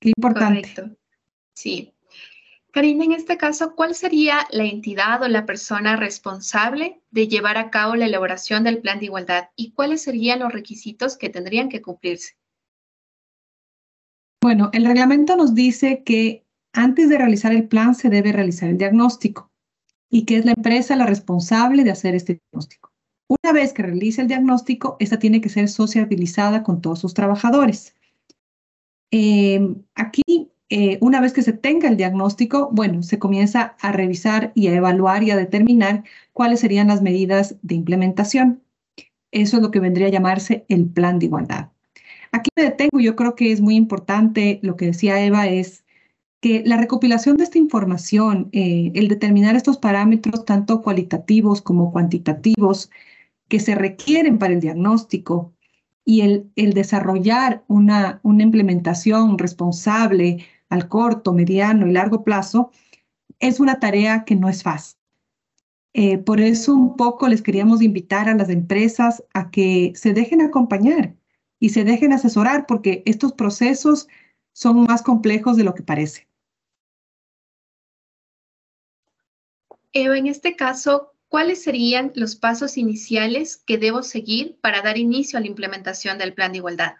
Qué 0.00 0.08
importante. 0.16 0.96
Sí. 1.52 1.92
Karina, 2.72 3.04
en 3.04 3.12
este 3.12 3.36
caso, 3.36 3.74
¿cuál 3.76 3.94
sería 3.94 4.46
la 4.50 4.64
entidad 4.64 5.22
o 5.22 5.28
la 5.28 5.44
persona 5.44 5.96
responsable 5.96 7.02
de 7.10 7.28
llevar 7.28 7.58
a 7.58 7.68
cabo 7.68 7.96
la 7.96 8.06
elaboración 8.06 8.64
del 8.64 8.78
plan 8.78 8.98
de 8.98 9.04
igualdad 9.04 9.50
y 9.56 9.72
cuáles 9.72 10.00
serían 10.00 10.38
los 10.38 10.54
requisitos 10.54 11.18
que 11.18 11.28
tendrían 11.28 11.68
que 11.68 11.82
cumplirse? 11.82 12.38
Bueno, 14.42 14.70
el 14.72 14.86
reglamento 14.86 15.36
nos 15.36 15.54
dice 15.54 16.02
que 16.02 16.46
antes 16.72 17.08
de 17.08 17.18
realizar 17.18 17.52
el 17.52 17.68
plan 17.68 17.94
se 17.94 18.10
debe 18.10 18.32
realizar 18.32 18.68
el 18.68 18.78
diagnóstico 18.78 19.50
y 20.10 20.24
que 20.24 20.36
es 20.36 20.44
la 20.44 20.52
empresa 20.52 20.96
la 20.96 21.06
responsable 21.06 21.84
de 21.84 21.90
hacer 21.90 22.14
este 22.14 22.34
diagnóstico. 22.34 22.90
Una 23.28 23.52
vez 23.52 23.72
que 23.72 23.82
realice 23.82 24.22
el 24.22 24.28
diagnóstico, 24.28 24.96
esta 24.98 25.18
tiene 25.18 25.40
que 25.40 25.48
ser 25.48 25.68
sociabilizada 25.68 26.64
con 26.64 26.80
todos 26.80 26.98
sus 26.98 27.14
trabajadores. 27.14 27.94
Em, 29.12 29.82
aquí, 29.94 30.50
eh, 30.68 30.98
una 31.00 31.20
vez 31.20 31.32
que 31.32 31.42
se 31.42 31.52
tenga 31.52 31.88
el 31.88 31.96
diagnóstico, 31.96 32.70
bueno, 32.72 33.02
se 33.02 33.20
comienza 33.20 33.76
a 33.80 33.92
revisar 33.92 34.52
y 34.56 34.66
a 34.66 34.74
evaluar 34.74 35.22
y 35.22 35.30
a 35.30 35.36
determinar 35.36 36.04
cuáles 36.32 36.60
serían 36.60 36.88
las 36.88 37.02
medidas 37.02 37.56
de 37.62 37.76
implementación. 37.76 38.62
Eso 39.30 39.56
es 39.56 39.62
lo 39.62 39.70
que 39.70 39.80
vendría 39.80 40.08
a 40.08 40.10
llamarse 40.10 40.64
el 40.68 40.88
plan 40.88 41.20
de 41.20 41.26
igualdad. 41.26 41.70
Aquí 42.32 42.50
me 42.56 42.64
detengo, 42.64 43.00
yo 43.00 43.16
creo 43.16 43.34
que 43.34 43.52
es 43.52 43.60
muy 43.60 43.76
importante, 43.76 44.58
lo 44.62 44.76
que 44.76 44.86
decía 44.86 45.24
Eva 45.24 45.46
es 45.46 45.84
que 46.40 46.62
la 46.64 46.78
recopilación 46.78 47.36
de 47.36 47.44
esta 47.44 47.58
información, 47.58 48.48
eh, 48.52 48.92
el 48.94 49.08
determinar 49.08 49.56
estos 49.56 49.78
parámetros 49.78 50.44
tanto 50.44 50.82
cualitativos 50.82 51.60
como 51.60 51.92
cuantitativos 51.92 52.90
que 53.48 53.60
se 53.60 53.74
requieren 53.74 54.38
para 54.38 54.54
el 54.54 54.60
diagnóstico 54.60 55.52
y 56.04 56.22
el, 56.22 56.50
desarrollar 56.56 57.64
una, 57.68 58.20
una 58.22 58.42
implementación 58.42 59.38
responsable 59.38 60.46
al 60.70 60.88
corto, 60.88 61.34
mediano 61.34 61.86
y 61.86 61.92
largo 61.92 62.24
plazo, 62.24 62.70
es 63.38 63.60
una 63.60 63.80
tarea 63.80 64.24
que 64.24 64.36
no 64.36 64.48
es 64.48 64.62
fácil. 64.62 64.98
Eh, 65.92 66.18
por 66.18 66.40
eso 66.40 66.74
un 66.74 66.96
poco 66.96 67.28
les 67.28 67.42
queríamos 67.42 67.82
invitar 67.82 68.28
a 68.28 68.34
las 68.34 68.48
empresas 68.48 69.24
a 69.34 69.50
que 69.50 69.92
se 69.96 70.14
dejen 70.14 70.40
acompañar 70.40 71.16
y 71.58 71.70
se 71.70 71.84
dejen 71.84 72.12
asesorar 72.12 72.66
porque 72.66 73.02
estos 73.06 73.32
procesos 73.32 74.08
son 74.52 74.84
más 74.84 75.02
complejos 75.02 75.56
de 75.56 75.64
lo 75.64 75.74
que 75.74 75.82
parece. 75.82 76.29
Eva, 79.92 80.16
en 80.16 80.26
este 80.26 80.56
caso, 80.56 81.12
¿cuáles 81.28 81.62
serían 81.62 82.12
los 82.14 82.36
pasos 82.36 82.76
iniciales 82.76 83.56
que 83.56 83.78
debo 83.78 84.02
seguir 84.02 84.58
para 84.60 84.82
dar 84.82 84.98
inicio 84.98 85.38
a 85.38 85.40
la 85.40 85.48
implementación 85.48 86.18
del 86.18 86.34
plan 86.34 86.52
de 86.52 86.58
igualdad? 86.58 86.92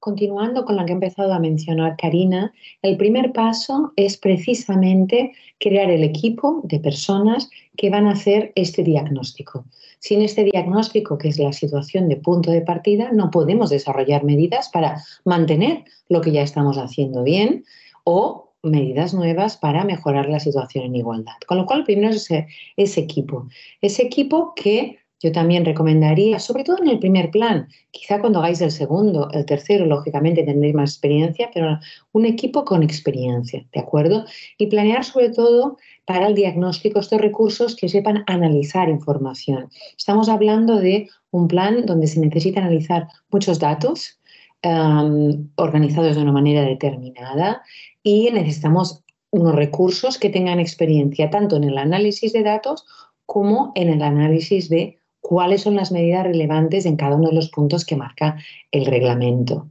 continuando 0.00 0.64
con 0.64 0.76
lo 0.76 0.84
que 0.84 0.92
ha 0.92 0.94
empezado 0.94 1.32
a 1.32 1.38
mencionar 1.38 1.96
Karina, 1.96 2.52
el 2.82 2.96
primer 2.96 3.32
paso 3.32 3.92
es 3.96 4.16
precisamente 4.16 5.32
crear 5.58 5.90
el 5.90 6.04
equipo 6.04 6.60
de 6.64 6.78
personas 6.78 7.50
que 7.76 7.90
van 7.90 8.06
a 8.06 8.12
hacer 8.12 8.52
este 8.54 8.82
diagnóstico. 8.82 9.64
Sin 9.98 10.22
este 10.22 10.44
diagnóstico, 10.44 11.18
que 11.18 11.28
es 11.28 11.38
la 11.38 11.52
situación 11.52 12.08
de 12.08 12.16
punto 12.16 12.50
de 12.50 12.62
partida, 12.62 13.10
no 13.12 13.30
podemos 13.30 13.70
desarrollar 13.70 14.24
medidas 14.24 14.68
para 14.68 15.02
mantener 15.24 15.84
lo 16.08 16.20
que 16.20 16.32
ya 16.32 16.42
estamos 16.42 16.78
haciendo 16.78 17.24
bien 17.24 17.64
o 18.04 18.47
medidas 18.62 19.14
nuevas 19.14 19.56
para 19.56 19.84
mejorar 19.84 20.28
la 20.28 20.40
situación 20.40 20.84
en 20.84 20.96
igualdad. 20.96 21.34
Con 21.46 21.58
lo 21.58 21.66
cual, 21.66 21.84
primero 21.84 22.10
es 22.10 22.28
ese 22.76 23.00
equipo. 23.00 23.48
Ese 23.80 24.02
equipo 24.02 24.54
que 24.54 24.98
yo 25.20 25.32
también 25.32 25.64
recomendaría, 25.64 26.38
sobre 26.38 26.62
todo 26.62 26.78
en 26.78 26.88
el 26.88 27.00
primer 27.00 27.30
plan, 27.30 27.68
quizá 27.90 28.20
cuando 28.20 28.38
hagáis 28.38 28.60
el 28.60 28.70
segundo, 28.70 29.28
el 29.32 29.44
tercero, 29.46 29.84
lógicamente 29.84 30.44
tendréis 30.44 30.74
más 30.74 30.90
experiencia, 30.90 31.50
pero 31.52 31.78
un 32.12 32.24
equipo 32.24 32.64
con 32.64 32.84
experiencia, 32.84 33.66
¿de 33.72 33.80
acuerdo? 33.80 34.24
Y 34.58 34.68
planear 34.68 35.04
sobre 35.04 35.30
todo 35.30 35.76
para 36.04 36.28
el 36.28 36.34
diagnóstico 36.34 37.00
estos 37.00 37.20
recursos 37.20 37.74
que 37.74 37.88
sepan 37.88 38.22
analizar 38.28 38.88
información. 38.88 39.70
Estamos 39.96 40.28
hablando 40.28 40.78
de 40.78 41.08
un 41.32 41.48
plan 41.48 41.84
donde 41.84 42.06
se 42.06 42.20
necesita 42.20 42.60
analizar 42.60 43.08
muchos 43.30 43.58
datos 43.58 44.20
em, 44.62 45.48
organizados 45.56 46.14
de 46.14 46.22
una 46.22 46.32
manera 46.32 46.62
determinada 46.62 47.62
y 48.02 48.30
necesitamos 48.30 49.02
unos 49.30 49.54
recursos 49.54 50.18
que 50.18 50.30
tengan 50.30 50.58
experiencia 50.58 51.30
tanto 51.30 51.56
en 51.56 51.64
el 51.64 51.78
análisis 51.78 52.32
de 52.32 52.42
datos 52.42 52.86
como 53.26 53.72
en 53.74 53.88
el 53.90 54.02
análisis 54.02 54.68
de 54.68 54.98
cuáles 55.20 55.62
son 55.62 55.76
las 55.76 55.92
medidas 55.92 56.24
relevantes 56.24 56.86
en 56.86 56.96
cada 56.96 57.16
uno 57.16 57.28
de 57.28 57.34
los 57.34 57.50
puntos 57.50 57.84
que 57.84 57.96
marca 57.96 58.38
el 58.70 58.86
reglamento. 58.86 59.68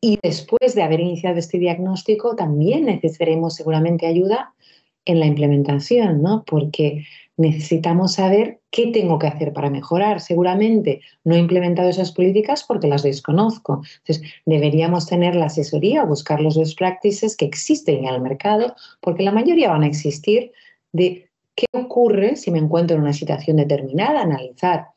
Y 0.00 0.18
después 0.22 0.74
de 0.74 0.82
haber 0.82 1.00
iniciado 1.00 1.38
este 1.38 1.58
diagnóstico, 1.58 2.36
también 2.36 2.84
necesitaremos 2.84 3.54
seguramente 3.54 4.06
ayuda 4.06 4.52
en 5.04 5.20
la 5.20 5.26
implementación, 5.26 6.22
¿no? 6.22 6.44
Porque 6.46 7.04
necesitamos 7.36 8.14
saber 8.14 8.60
qué 8.70 8.88
tengo 8.88 9.18
que 9.18 9.26
hacer 9.26 9.52
para 9.52 9.70
mejorar. 9.70 10.20
Seguramente 10.20 11.00
no 11.24 11.34
he 11.34 11.38
implementado 11.38 11.88
esas 11.88 12.12
políticas 12.12 12.64
porque 12.64 12.88
las 12.88 13.02
desconozco. 13.02 13.82
Entonces, 13.98 14.22
deberíamos 14.46 15.06
tener 15.06 15.34
la 15.34 15.46
asesoría, 15.46 16.04
buscar 16.04 16.40
los 16.40 16.56
best 16.56 16.78
practices 16.78 17.36
que 17.36 17.44
existen 17.44 18.04
en 18.04 18.14
el 18.14 18.20
mercado, 18.20 18.74
porque 19.00 19.24
la 19.24 19.32
mayoría 19.32 19.70
van 19.70 19.82
a 19.82 19.88
existir 19.88 20.52
de 20.92 21.28
¿Qué 21.56 21.66
ocurre 21.72 22.34
si 22.34 22.50
me 22.50 22.58
encuentro 22.58 22.96
en 22.96 23.02
una 23.02 23.12
situación 23.12 23.58
determinada? 23.58 24.22
Analizar 24.22 24.88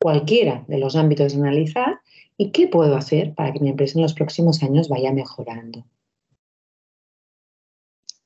cualquiera 0.00 0.64
de 0.66 0.78
los 0.78 0.96
ámbitos 0.96 1.32
de 1.32 1.40
analizar 1.40 2.00
y 2.36 2.50
qué 2.50 2.66
puedo 2.66 2.96
hacer 2.96 3.34
para 3.34 3.52
que 3.52 3.60
mi 3.60 3.68
empresa 3.68 3.98
en 3.98 4.02
los 4.02 4.14
próximos 4.14 4.62
años 4.64 4.88
vaya 4.88 5.12
mejorando. 5.12 5.84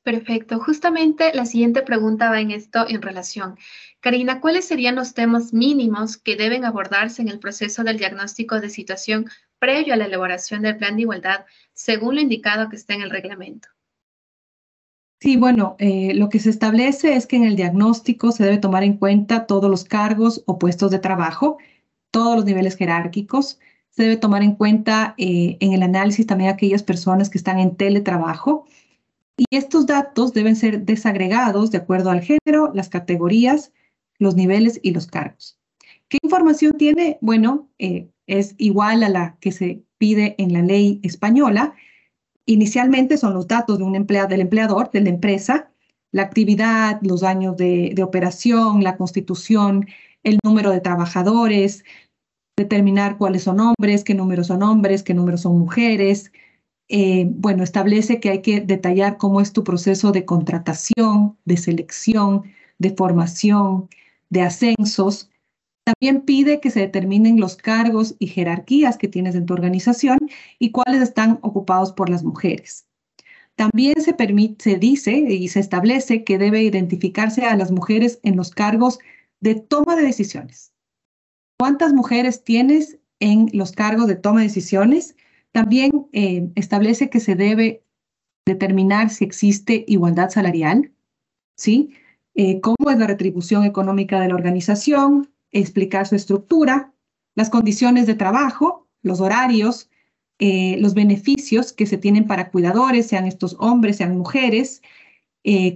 Perfecto. 0.07 0.61
Justamente 0.61 1.33
la 1.35 1.47
siguiente 1.47 1.83
pregunta 1.83 2.31
va 2.31 2.41
en 2.41 2.53
esto 2.53 2.89
en 2.89 3.03
relación. 3.03 3.59
Karina, 3.99 4.41
¿cuáles 4.41 4.65
serían 4.65 4.95
los 4.95 5.15
temas 5.15 5.53
mínimos 5.53 6.17
que 6.17 6.37
deben 6.37 6.65
abordarse 6.65 7.23
en 7.23 7.29
el 7.29 7.41
proceso 7.41 7.83
del 7.83 7.99
diagnóstico 7.99 8.61
de 8.61 8.71
situación 8.71 9.29
previo 9.59 9.95
a 9.95 9.97
la 9.97 10.05
elaboración 10.05 10.63
del 10.63 10.77
plan 10.77 10.95
de 10.95 11.03
igualdad 11.03 11.45
según 11.73 12.15
lo 12.15 12.21
indicado 12.21 12.69
que 12.69 12.77
está 12.77 12.95
en 12.95 13.03
el 13.03 13.11
reglamento? 13.11 13.69
Sí, 15.19 15.37
bueno, 15.37 15.75
eh, 15.81 16.15
lo 16.15 16.29
que 16.29 16.39
se 16.39 16.51
establece 16.51 17.17
es 17.17 17.27
que 17.27 17.35
en 17.35 17.43
el 17.43 17.57
diagnóstico 17.57 18.31
se 18.31 18.45
debe 18.45 18.59
tomar 18.59 18.85
en 18.85 18.99
cuenta 18.99 19.45
todos 19.47 19.69
los 19.69 19.83
cargos 19.83 20.45
o 20.47 20.57
puestos 20.57 20.93
de 20.93 21.01
trabajo, 21.01 21.59
todos 22.13 22.37
los 22.37 22.45
niveles 22.45 22.77
jerárquicos. 22.77 23.59
Se 23.91 24.05
debe 24.05 24.17
tomar 24.19 24.45
en 24.45 24.55
cuenta 24.55 25.17
eh, 25.19 25.57
en 25.59 25.73
el 25.73 25.83
análisis 25.83 26.29
también 26.29 26.51
aquellas 26.51 26.85
personas 26.85 27.29
que 27.29 27.39
están 27.39 27.59
en 27.59 27.75
teletrabajo. 27.75 28.67
Y 29.37 29.45
estos 29.51 29.87
datos 29.87 30.33
deben 30.33 30.57
ser 30.57 30.85
desagregados 30.85 31.71
de 31.71 31.79
acuerdo 31.79 32.11
al 32.11 32.23
género, 32.23 32.73
las 32.75 32.89
categorías, 32.89 33.73
los 34.19 34.35
niveles 34.35 34.81
y 34.83 34.93
los 34.93 35.07
cargos. 35.07 35.59
¿Qué 36.09 36.19
información 36.23 36.73
tiene? 36.79 37.19
Bueno, 37.21 37.69
eh, 37.79 38.09
es 38.27 38.55
igual 38.59 39.03
a 39.03 39.09
la 39.09 39.37
que 39.41 39.53
se 39.53 39.83
pide 39.99 40.35
en 40.39 40.53
la 40.53 40.63
ley 40.63 41.01
española 41.03 41.75
Inicialmente 42.47 43.19
son 43.19 43.35
los 43.35 43.49
datos 43.49 43.79
de 43.79 43.85
un 43.85 43.97
empleado, 43.97 44.29
del 44.29 44.41
empleador, 44.41 44.91
de 44.93 45.01
la 45.01 45.09
empresa, 45.09 45.73
la 46.13 46.23
actividad, 46.23 47.01
los 47.03 47.25
años 47.25 47.57
de, 47.57 47.95
operación, 48.03 48.85
la 48.85 48.97
constitución, 48.97 49.87
el 50.23 50.39
número 50.45 50.71
de 50.71 50.81
trabajadores, 50.81 51.85
determinar 52.57 53.19
cuáles 53.19 53.43
son 53.43 53.59
hombres, 53.61 54.05
qué 54.05 54.15
números 54.15 54.47
son 54.47 54.63
hombres, 54.63 55.03
qué 55.03 55.13
números 55.13 55.41
son 55.43 55.59
mujeres. 55.59 56.33
Eh, 56.89 57.27
bueno, 57.29 57.65
establece 57.65 58.21
que 58.21 58.31
hay 58.31 58.43
que 58.43 58.61
detallar 58.61 59.17
cómo 59.17 59.41
es 59.41 59.53
tu 59.53 59.65
proceso 59.65 60.13
de 60.13 60.25
contratación, 60.25 61.37
de 61.45 61.57
selección, 61.57 62.45
de 62.79 62.91
formación, 62.91 63.89
de 64.31 64.43
ascensos, 64.43 65.31
también 65.87 66.23
pide 66.23 66.59
que 66.59 66.73
se 66.73 66.81
determinen 66.81 67.39
los 67.39 67.55
cargos 67.55 68.17
y 68.19 68.27
jerarquías 68.27 68.99
que 68.99 69.07
tienes 69.07 69.37
en 69.37 69.47
tu 69.47 69.55
organización 69.55 70.19
y 70.59 70.73
cuáles 70.73 71.01
están 71.01 71.39
ocupados 71.43 71.93
por 71.93 72.11
las 72.11 72.25
mujeres. 72.25 72.89
También 73.55 74.01
se, 74.03 74.13
permite, 74.13 74.65
se 74.65 74.79
dice 74.79 75.13
y 75.17 75.47
se 75.47 75.61
establece 75.61 76.25
que 76.25 76.39
debe 76.39 76.65
identificarse 76.65 77.45
a 77.45 77.57
las 77.57 77.71
mujeres 77.71 78.19
en 78.25 78.35
los 78.37 78.51
cargos 78.51 78.99
de 79.39 79.55
toma 79.55 79.95
de 79.95 80.03
decisiones. 80.03 80.73
¿Cuántas 81.57 81.93
mujeres 81.93 82.43
tienes 82.43 82.99
en 83.21 83.49
los 83.53 83.71
cargos 83.71 84.09
de 84.09 84.17
toma 84.17 84.41
de 84.41 84.49
decisiones? 84.49 85.15
También 85.57 86.07
eh, 86.13 86.51
establece 86.55 87.09
que 87.09 87.19
se 87.19 87.35
debe 87.35 87.83
determinar 88.45 89.09
si 89.09 89.25
existe 89.25 89.87
igualdad 89.89 90.29
salarial, 90.29 90.93
¿sí? 91.57 91.95
Eh, 92.35 92.61
cómo 92.61 92.91
es 92.91 92.99
la 92.99 93.07
retribución 93.07 93.65
económica 93.65 94.21
de 94.21 94.29
la 94.29 94.35
organización, 94.35 95.31
explicar 95.53 96.07
su 96.07 96.15
estructura, 96.15 96.93
las 97.35 97.49
condiciones 97.49 98.07
de 98.07 98.17
trabajo, 98.17 98.87
los 99.01 99.23
horarios, 99.23 99.89
eh, 100.39 100.77
los 100.79 100.93
beneficios 100.93 101.73
que 101.73 101.87
se 101.87 101.97
tienen 101.97 102.27
para 102.27 102.51
cuidadores, 102.51 103.07
sean 103.07 103.25
estos 103.25 103.57
hombres, 103.59 103.97
sean 103.97 104.15
mujeres, 104.19 104.83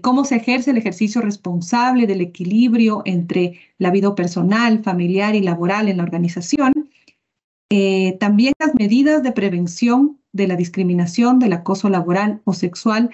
cómo 0.02 0.26
se 0.26 0.36
ejerce 0.36 0.72
el 0.72 0.76
ejercicio 0.76 1.22
responsable 1.22 2.06
del 2.06 2.20
equilibrio 2.20 3.00
entre 3.06 3.60
la 3.78 3.90
vida 3.90 4.14
personal, 4.14 4.82
familiar 4.82 5.34
y 5.36 5.40
laboral 5.40 5.88
en 5.88 5.96
la 5.96 6.02
organización. 6.02 6.79
Eh, 7.70 8.16
también 8.18 8.52
las 8.58 8.74
medidas 8.74 9.22
de 9.22 9.32
prevención 9.32 10.20
de 10.32 10.48
la 10.48 10.56
discriminación, 10.56 11.38
del 11.38 11.52
acoso 11.54 11.88
laboral 11.88 12.42
o 12.44 12.52
sexual 12.52 13.10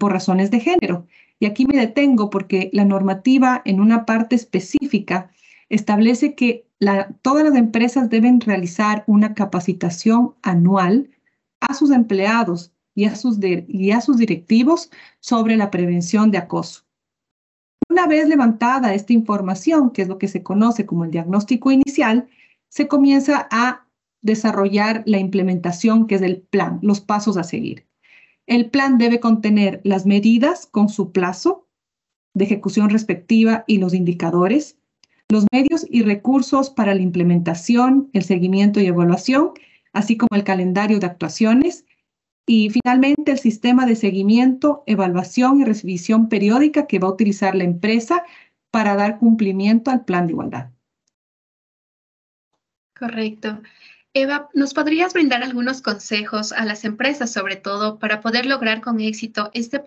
por 0.00 0.10
razones 0.10 0.50
de 0.50 0.58
género. 0.58 1.06
Y 1.38 1.46
aquí 1.46 1.64
me 1.64 1.78
detengo 1.78 2.28
porque 2.28 2.70
la 2.72 2.84
normativa 2.84 3.62
en 3.64 3.78
una 3.78 4.04
parte 4.04 4.34
específica 4.34 5.30
establece 5.68 6.34
que 6.34 6.66
todas 7.22 7.44
las 7.44 7.54
empresas 7.54 8.10
deben 8.10 8.40
realizar 8.40 9.04
una 9.06 9.34
capacitación 9.34 10.34
anual 10.42 11.10
a 11.60 11.74
sus 11.74 11.90
empleados 11.90 12.72
y 12.94 13.06
a 13.06 13.16
sus, 13.16 13.38
y 13.42 13.90
a 13.90 14.00
sus 14.00 14.18
directivos 14.18 14.90
sobre 15.20 15.56
la 15.56 15.70
prevención 15.70 16.30
de 16.30 16.38
acoso. 16.38 16.84
Una 17.88 18.06
vez 18.06 18.28
levantada 18.28 18.94
esta 18.94 19.12
información, 19.12 19.90
que 19.90 20.02
es 20.02 20.08
lo 20.08 20.18
que 20.18 20.28
se 20.28 20.42
conoce 20.42 20.86
como 20.86 21.04
el 21.04 21.10
diagnóstico 21.10 21.70
inicial, 21.70 22.28
se 22.74 22.88
comienza 22.88 23.46
a 23.52 23.86
desarrollar 24.20 25.04
la 25.06 25.18
implementación, 25.18 26.08
que 26.08 26.16
es 26.16 26.22
el 26.22 26.40
plan, 26.40 26.80
los 26.82 27.00
pasos 27.00 27.36
a 27.36 27.44
seguir. 27.44 27.86
El 28.48 28.68
plan 28.68 28.98
debe 28.98 29.20
contener 29.20 29.80
las 29.84 30.06
medidas 30.06 30.66
con 30.66 30.88
su 30.88 31.12
plazo 31.12 31.68
de 32.34 32.46
ejecución 32.46 32.90
respectiva 32.90 33.62
y 33.68 33.78
los 33.78 33.94
indicadores, 33.94 34.76
los 35.28 35.46
medios 35.52 35.86
y 35.88 36.02
recursos 36.02 36.68
para 36.68 36.96
la 36.96 37.00
implementación, 37.00 38.10
el 38.12 38.24
seguimiento 38.24 38.80
y 38.80 38.86
evaluación, 38.86 39.50
así 39.92 40.16
como 40.16 40.36
el 40.36 40.42
calendario 40.42 40.98
de 40.98 41.06
actuaciones 41.06 41.84
y 42.44 42.70
finalmente 42.70 43.30
el 43.30 43.38
sistema 43.38 43.86
de 43.86 43.94
seguimiento, 43.94 44.82
evaluación 44.86 45.60
y 45.60 45.64
revisión 45.64 46.28
periódica 46.28 46.88
que 46.88 46.98
va 46.98 47.06
a 47.06 47.12
utilizar 47.12 47.54
la 47.54 47.64
empresa 47.64 48.24
para 48.72 48.96
dar 48.96 49.20
cumplimiento 49.20 49.92
al 49.92 50.04
plan 50.04 50.26
de 50.26 50.32
igualdad. 50.32 50.73
Correcto. 52.98 53.60
Eva, 54.16 54.48
¿nos 54.54 54.74
podrías 54.74 55.12
brindar 55.12 55.42
algunos 55.42 55.82
consejos 55.82 56.52
a 56.52 56.64
las 56.64 56.84
empresas, 56.84 57.32
sobre 57.32 57.56
todo, 57.56 57.98
para 57.98 58.20
poder 58.20 58.46
lograr 58.46 58.80
con 58.80 59.00
éxito 59.00 59.50
este, 59.54 59.82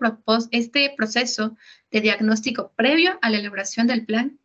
este 0.50 0.92
proceso 0.94 1.56
de 1.90 2.02
diagnóstico 2.02 2.72
previo 2.76 3.18
a 3.22 3.30
la 3.30 3.38
elaboración 3.38 3.86
del 3.86 4.04
plan? 4.04 4.38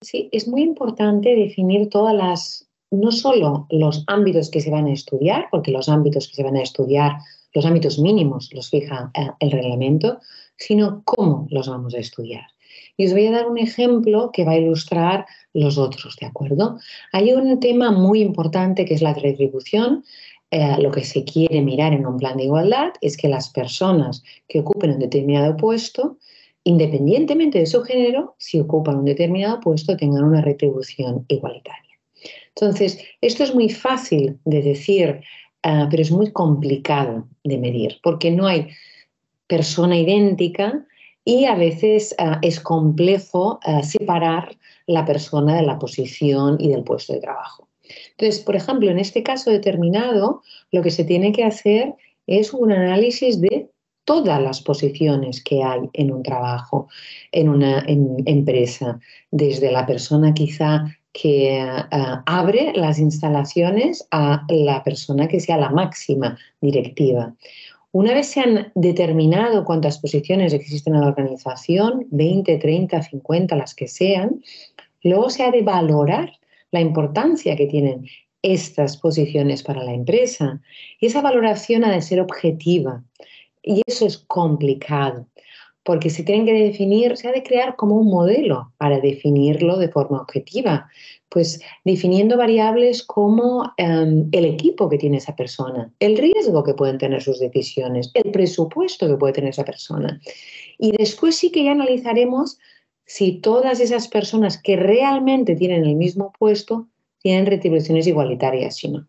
Sí, 0.00 0.28
es 0.30 0.46
muy 0.46 0.62
importante 0.62 1.34
definir 1.34 1.88
todas 1.88 2.14
las, 2.14 2.68
no 2.92 3.10
solo 3.10 3.66
los 3.70 4.04
ámbitos 4.06 4.48
que 4.48 4.60
se 4.60 4.70
van 4.70 4.86
a 4.86 4.92
estudiar, 4.92 5.48
porque 5.50 5.72
los 5.72 5.88
ámbitos 5.88 6.28
que 6.28 6.34
se 6.34 6.44
van 6.44 6.56
a 6.56 6.62
estudiar, 6.62 7.16
los 7.52 7.66
ámbitos 7.66 7.98
mínimos 7.98 8.48
los 8.52 8.70
fija 8.70 9.10
eh, 9.14 9.30
el 9.40 9.50
reglamento, 9.50 10.20
sino 10.56 11.02
cómo 11.04 11.48
los 11.50 11.68
vamos 11.68 11.94
a 11.94 11.98
estudiar. 11.98 12.46
Y 12.96 13.06
os 13.06 13.12
voy 13.12 13.26
a 13.26 13.32
dar 13.32 13.48
un 13.48 13.58
ejemplo 13.58 14.30
que 14.32 14.44
va 14.44 14.52
a 14.52 14.58
ilustrar 14.58 15.26
los 15.54 15.78
otros, 15.78 16.16
¿de 16.20 16.26
acuerdo? 16.26 16.78
Hay 17.12 17.32
un 17.32 17.58
tema 17.60 17.90
muy 17.90 18.20
importante 18.20 18.84
que 18.84 18.94
es 18.94 19.02
la 19.02 19.14
retribución. 19.14 20.04
Eh, 20.50 20.76
lo 20.78 20.90
que 20.90 21.04
se 21.04 21.24
quiere 21.24 21.62
mirar 21.62 21.94
en 21.94 22.06
un 22.06 22.18
plan 22.18 22.36
de 22.36 22.44
igualdad 22.44 22.92
es 23.00 23.16
que 23.16 23.28
las 23.28 23.48
personas 23.48 24.22
que 24.48 24.60
ocupen 24.60 24.92
un 24.92 24.98
determinado 24.98 25.56
puesto, 25.56 26.18
independientemente 26.64 27.58
de 27.58 27.66
su 27.66 27.82
género, 27.82 28.34
si 28.38 28.60
ocupan 28.60 28.98
un 28.98 29.04
determinado 29.06 29.60
puesto, 29.60 29.96
tengan 29.96 30.24
una 30.24 30.42
retribución 30.42 31.24
igualitaria. 31.28 31.92
Entonces, 32.54 33.02
esto 33.22 33.44
es 33.44 33.54
muy 33.54 33.70
fácil 33.70 34.38
de 34.44 34.60
decir, 34.60 35.22
eh, 35.62 35.86
pero 35.90 36.02
es 36.02 36.10
muy 36.10 36.30
complicado 36.30 37.26
de 37.42 37.56
medir, 37.56 37.98
porque 38.02 38.30
no 38.30 38.46
hay 38.46 38.68
persona 39.46 39.98
idéntica 39.98 40.86
y 41.24 41.44
a 41.44 41.54
veces 41.54 42.14
uh, 42.18 42.36
es 42.42 42.60
complejo 42.60 43.60
uh, 43.66 43.82
separar 43.82 44.56
la 44.86 45.04
persona 45.04 45.56
de 45.56 45.62
la 45.62 45.78
posición 45.78 46.56
y 46.58 46.68
del 46.68 46.84
puesto 46.84 47.12
de 47.12 47.20
trabajo. 47.20 47.68
Entonces, 48.12 48.40
por 48.40 48.56
ejemplo, 48.56 48.90
en 48.90 48.98
este 48.98 49.22
caso 49.22 49.50
determinado, 49.50 50.42
lo 50.70 50.82
que 50.82 50.90
se 50.90 51.04
tiene 51.04 51.32
que 51.32 51.44
hacer 51.44 51.94
es 52.26 52.52
un 52.52 52.72
análisis 52.72 53.40
de 53.40 53.68
todas 54.04 54.40
las 54.42 54.60
posiciones 54.60 55.42
que 55.42 55.62
hay 55.62 55.80
en 55.92 56.12
un 56.12 56.22
trabajo, 56.22 56.88
en 57.30 57.48
una 57.48 57.84
empresa, 57.86 58.98
desde 59.30 59.70
la 59.70 59.86
persona 59.86 60.34
quizá 60.34 60.84
que 61.12 61.62
uh, 61.62 62.22
abre 62.26 62.72
las 62.74 62.98
instalaciones 62.98 64.06
a 64.10 64.44
la 64.48 64.82
persona 64.82 65.28
que 65.28 65.40
sea 65.40 65.58
la 65.58 65.70
máxima 65.70 66.38
directiva. 66.60 67.34
Una 67.92 68.14
vez 68.14 68.28
se 68.28 68.40
han 68.40 68.72
determinado 68.74 69.66
cuántas 69.66 69.98
posiciones 69.98 70.54
existen 70.54 70.94
en 70.94 71.02
la 71.02 71.08
organización, 71.08 72.06
20, 72.10 72.56
30, 72.56 73.02
50, 73.02 73.54
las 73.54 73.74
que 73.74 73.86
sean, 73.86 74.42
luego 75.02 75.28
se 75.28 75.42
ha 75.42 75.50
de 75.50 75.60
valorar 75.60 76.32
la 76.70 76.80
importancia 76.80 77.54
que 77.54 77.66
tienen 77.66 78.06
estas 78.40 78.96
posiciones 78.96 79.62
para 79.62 79.84
la 79.84 79.92
empresa. 79.92 80.62
Y 81.00 81.06
esa 81.06 81.20
valoración 81.20 81.84
ha 81.84 81.92
de 81.92 82.00
ser 82.00 82.20
objetiva. 82.20 83.04
Y 83.62 83.82
eso 83.86 84.06
es 84.06 84.16
complicado, 84.16 85.26
porque 85.84 86.10
se 86.10 86.22
tienen 86.22 86.46
que 86.46 86.52
definir, 86.52 87.16
se 87.16 87.28
ha 87.28 87.32
de 87.32 87.42
crear 87.42 87.76
como 87.76 87.96
un 87.96 88.08
modelo 88.08 88.72
para 88.78 89.00
definirlo 89.00 89.78
de 89.78 89.88
forma 89.88 90.20
objetiva 90.20 90.88
pues 91.32 91.60
definiendo 91.84 92.36
variables 92.36 93.02
como 93.02 93.72
em, 93.78 94.28
el 94.32 94.44
equipo 94.44 94.88
que 94.90 94.98
tiene 94.98 95.16
esa 95.16 95.34
persona, 95.34 95.90
el 95.98 96.18
riesgo 96.18 96.62
que 96.62 96.74
pueden 96.74 96.98
tener 96.98 97.22
sus 97.22 97.40
decisiones, 97.40 98.10
el 98.12 98.30
presupuesto 98.30 99.08
que 99.08 99.16
puede 99.16 99.32
tener 99.32 99.50
esa 99.50 99.64
persona. 99.64 100.20
Y 100.78 100.92
después 100.92 101.36
sí 101.36 101.50
que 101.50 101.64
ya 101.64 101.72
analizaremos 101.72 102.58
si 103.06 103.40
todas 103.40 103.80
esas 103.80 104.08
personas 104.08 104.60
que 104.62 104.76
realmente 104.76 105.56
tienen 105.56 105.86
el 105.86 105.96
mismo 105.96 106.32
puesto 106.38 106.88
tienen 107.22 107.46
retribuciones 107.46 108.06
igualitarias, 108.06 108.84
o 108.84 108.88
no. 108.88 109.06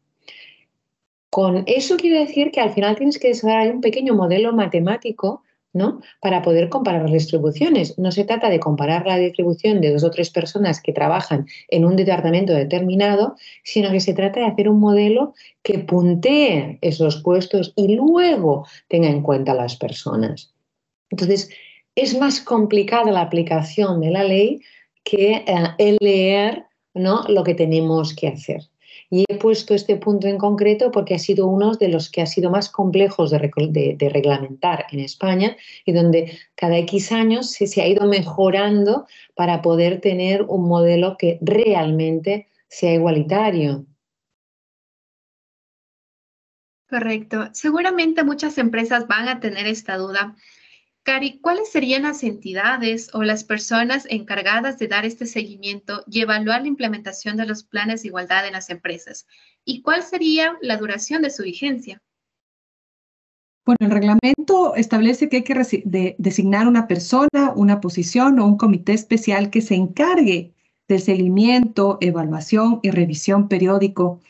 Con 1.30 1.64
eso 1.68 1.98
quiero 1.98 2.20
decir 2.20 2.52
que 2.52 2.62
al 2.62 2.72
final 2.72 2.96
tienes 2.96 3.20
que 3.20 3.30
desarrollar 3.30 3.76
un 3.76 3.82
pequeño 3.82 4.14
modelo 4.14 4.54
matemático 4.54 5.43
¿no? 5.74 6.02
Para 6.22 6.42
poder 6.44 6.70
comparar 6.70 7.02
las 7.02 7.12
distribuciones. 7.12 7.98
No 7.98 8.12
se 8.12 8.24
trata 8.24 8.50
de 8.50 8.60
comparar 8.60 9.06
la 9.06 9.18
distribución 9.18 9.82
de 9.82 9.92
dos 9.92 10.04
o 10.04 10.12
tres 10.12 10.30
personas 10.30 10.82
que 10.82 10.94
trabajan 10.94 11.48
en 11.68 11.84
un 11.84 11.96
departamento 11.96 12.54
determinado, 12.54 13.36
sino 13.64 13.92
que 13.92 14.00
se 14.00 14.14
trata 14.14 14.40
de 14.40 14.46
hacer 14.46 14.70
un 14.70 14.80
modelo 14.80 15.34
que 15.64 15.80
puntee 15.80 16.78
esos 16.82 17.22
puestos 17.22 17.74
y 17.76 17.96
luego 17.96 18.68
tenga 18.88 19.10
en 19.10 19.24
cuenta 19.24 19.54
las 19.56 19.76
personas. 19.76 20.54
Entonces, 21.10 21.50
es 21.96 22.18
más 22.18 22.40
complicada 22.40 23.12
la 23.12 23.22
aplicación 23.22 24.02
de 24.02 24.12
la 24.12 24.24
ley 24.24 24.62
que 25.04 25.44
eh, 25.46 25.64
el 25.78 25.98
leer 26.00 26.66
¿no? 26.94 27.24
lo 27.28 27.44
que 27.44 27.56
tenemos 27.56 28.16
que 28.16 28.28
hacer. 28.28 28.62
Y 29.16 29.26
he 29.30 29.36
puesto 29.36 29.76
este 29.76 29.96
punto 29.98 30.28
en 30.28 30.40
concreto 30.40 30.90
porque 30.90 31.14
ha 31.14 31.20
sido 31.20 31.46
uno 31.46 31.76
de 31.76 31.88
los 31.88 32.10
que 32.10 32.24
ha 32.24 32.26
sido 32.26 32.50
más 32.50 32.68
complejos 32.68 33.30
de, 33.30 34.10
reglamentar 34.12 34.88
en 34.90 35.02
España 35.02 35.56
y 35.86 35.92
donde 35.92 36.36
cada 36.56 36.80
X 36.80 37.12
años 37.12 37.52
se, 37.52 37.68
se 37.68 37.84
ha 37.84 37.88
ido 37.88 38.08
mejorando 38.08 39.06
para 39.36 39.62
poder 39.62 40.02
tener 40.02 40.42
un 40.42 40.68
modelo 40.68 41.16
que 41.16 41.38
realmente 41.42 42.48
sea 42.68 42.92
igualitario. 42.92 43.86
Correcto. 46.90 47.50
Seguramente 47.52 48.24
muchas 48.24 48.58
empresas 48.58 49.06
van 49.06 49.30
a 49.30 49.40
tener 49.40 49.68
esta 49.68 49.96
duda 49.98 50.36
Cari, 51.04 51.40
¿cuáles 51.40 51.70
serían 51.70 52.04
las 52.04 52.24
entidades 52.24 53.14
o 53.14 53.24
las 53.24 53.44
personas 53.44 54.08
encargadas 54.10 54.80
de 54.80 54.88
dar 54.88 55.06
este 55.06 55.26
seguimiento 55.26 56.06
y 56.08 56.22
evaluar 56.22 56.62
la 56.62 56.70
implementación 56.70 57.36
de 57.36 57.46
los 57.46 57.66
planes 57.66 58.02
de 58.02 58.08
igualdad 58.08 58.48
en 58.48 58.54
las 58.54 58.70
empresas? 58.70 59.28
¿Y 59.66 59.82
cuál 59.82 60.02
sería 60.04 60.58
la 60.62 60.78
duración 60.78 61.22
de 61.22 61.30
su 61.30 61.44
vigencia? 61.44 62.02
Bueno, 63.66 63.80
el 63.82 63.92
reglamento 63.92 64.76
establece 64.76 65.28
que 65.28 65.38
hay 65.38 65.44
que 65.44 66.16
designar 66.18 66.68
una 66.68 66.88
persona, 66.88 67.52
una 67.54 67.82
posición 67.82 68.40
o 68.40 68.46
un 68.46 68.58
comité 68.58 68.94
especial 68.94 69.50
que 69.50 69.62
se 69.62 69.76
encargue 69.76 70.54
del 70.88 71.02
seguimiento, 71.02 71.98
evaluación 72.00 72.80
y 72.82 72.92
revisión 72.92 73.50
periódico, 73.50 74.22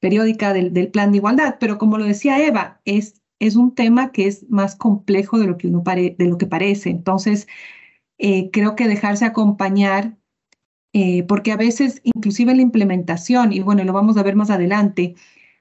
periódica 0.00 0.52
del, 0.52 0.72
del 0.72 0.88
plan 0.88 1.12
de 1.12 1.18
igualdad. 1.18 1.56
Pero 1.60 1.78
como 1.78 1.98
lo 1.98 2.04
decía 2.04 2.44
Eva, 2.44 2.80
es 2.84 3.22
es 3.38 3.56
un 3.56 3.74
tema 3.74 4.12
que 4.12 4.26
es 4.26 4.48
más 4.50 4.76
complejo 4.76 5.38
de 5.38 5.46
lo 5.46 5.58
que, 5.58 5.68
uno 5.68 5.82
de 5.84 6.14
lo 6.18 6.38
que 6.38 6.46
parece. 6.46 6.90
Entonces, 6.90 7.46
eh, 8.18 8.50
creo 8.50 8.76
que 8.76 8.88
dejarse 8.88 9.24
acompañar, 9.24 10.16
eh, 10.92 11.24
porque 11.24 11.52
a 11.52 11.56
veces, 11.56 12.00
inclusive 12.04 12.52
en 12.52 12.58
la 12.58 12.62
implementación, 12.62 13.52
y 13.52 13.60
bueno, 13.60 13.84
lo 13.84 13.92
vamos 13.92 14.16
a 14.16 14.22
ver 14.22 14.36
más 14.36 14.50
adelante, 14.50 15.14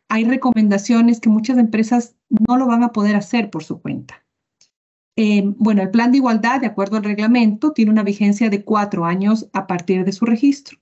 hay 0.10 0.24
recomendaciones 0.26 1.20
que 1.20 1.30
muchas 1.30 1.58
empresas 1.58 2.16
no 2.30 2.58
lo 2.58 2.68
van 2.68 2.84
a 2.84 2.92
poder 2.92 3.16
hacer 3.16 3.50
por 3.50 3.64
su 3.64 3.82
cuenta. 3.82 4.24
Eh, 5.18 5.44
bueno, 5.58 5.82
el 5.82 5.92
plan 5.92 6.12
de 6.12 6.18
igualdad, 6.18 6.62
de 6.62 6.68
acuerdo 6.68 6.98
al 6.98 7.04
reglamento, 7.04 7.72
tiene 7.74 7.92
una 7.92 8.04
vigencia 8.04 8.50
de 8.50 8.64
cuatro 8.64 9.06
años 9.06 9.50
a 9.54 9.68
partir 9.68 10.04
de 10.06 10.12
su 10.12 10.26
registro. 10.26 10.78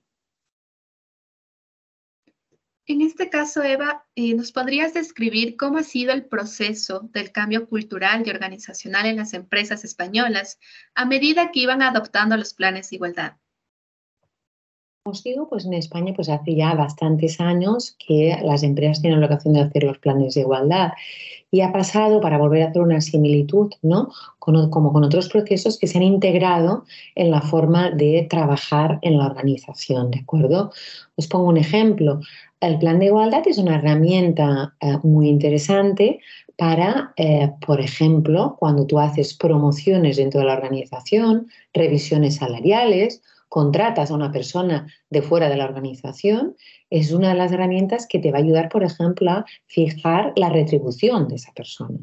En 2.86 3.00
este 3.00 3.30
caso, 3.30 3.62
Eva, 3.62 4.04
eh, 4.14 4.34
¿nos 4.34 4.52
podrías 4.52 4.92
describir 4.92 5.56
cómo 5.56 5.78
ha 5.78 5.82
sido 5.82 6.12
el 6.12 6.26
proceso 6.26 7.08
del 7.14 7.32
cambio 7.32 7.66
cultural 7.66 8.24
y 8.26 8.30
organizacional 8.30 9.06
en 9.06 9.16
las 9.16 9.32
empresas 9.32 9.84
españolas 9.84 10.58
a 10.94 11.06
medida 11.06 11.50
que 11.50 11.60
iban 11.60 11.80
adoptando 11.80 12.36
los 12.36 12.52
planes 12.52 12.90
de 12.90 12.96
igualdad? 12.96 13.36
Os 15.06 15.22
digo, 15.22 15.48
pues 15.48 15.64
en 15.64 15.74
España 15.74 16.12
pues 16.14 16.28
hace 16.28 16.54
ya 16.54 16.74
bastantes 16.74 17.40
años 17.40 17.96
que 17.98 18.38
las 18.42 18.62
empresas 18.62 19.00
tienen 19.00 19.20
la 19.20 19.26
obligación 19.26 19.54
de 19.54 19.60
hacer 19.60 19.84
los 19.84 19.98
planes 19.98 20.34
de 20.34 20.40
igualdad 20.40 20.92
y 21.50 21.60
ha 21.60 21.72
pasado 21.72 22.20
para 22.20 22.38
volver 22.38 22.62
a 22.62 22.68
hacer 22.70 22.82
una 22.82 23.00
similitud, 23.00 23.70
¿no? 23.82 24.10
como 24.38 24.92
con 24.92 25.04
otros 25.04 25.28
procesos 25.28 25.78
que 25.78 25.86
se 25.86 25.98
han 25.98 26.04
integrado 26.04 26.84
en 27.14 27.30
la 27.30 27.42
forma 27.42 27.90
de 27.90 28.26
trabajar 28.28 28.98
en 29.02 29.18
la 29.18 29.26
organización, 29.26 30.10
¿de 30.10 30.20
acuerdo? 30.20 30.72
Os 31.16 31.28
pongo 31.28 31.48
un 31.48 31.58
ejemplo. 31.58 32.20
El 32.64 32.78
plan 32.78 32.98
de 32.98 33.06
igualdad 33.06 33.46
es 33.46 33.58
una 33.58 33.74
herramienta 33.74 34.74
eh, 34.80 34.96
muy 35.02 35.28
interesante 35.28 36.20
para, 36.56 37.12
eh, 37.18 37.52
por 37.66 37.78
ejemplo, 37.78 38.56
cuando 38.58 38.86
tú 38.86 38.98
haces 38.98 39.34
promociones 39.34 40.16
dentro 40.16 40.40
de 40.40 40.46
la 40.46 40.54
organización, 40.54 41.48
revisiones 41.74 42.36
salariales, 42.36 43.22
contratas 43.50 44.10
a 44.10 44.14
una 44.14 44.32
persona 44.32 44.86
de 45.10 45.20
fuera 45.20 45.50
de 45.50 45.58
la 45.58 45.66
organización, 45.66 46.56
es 46.88 47.12
una 47.12 47.28
de 47.28 47.34
las 47.34 47.52
herramientas 47.52 48.06
que 48.08 48.18
te 48.18 48.32
va 48.32 48.38
a 48.38 48.42
ayudar, 48.42 48.70
por 48.70 48.82
ejemplo, 48.82 49.30
a 49.30 49.44
fijar 49.66 50.32
la 50.36 50.48
retribución 50.48 51.28
de 51.28 51.34
esa 51.34 51.52
persona. 51.52 51.98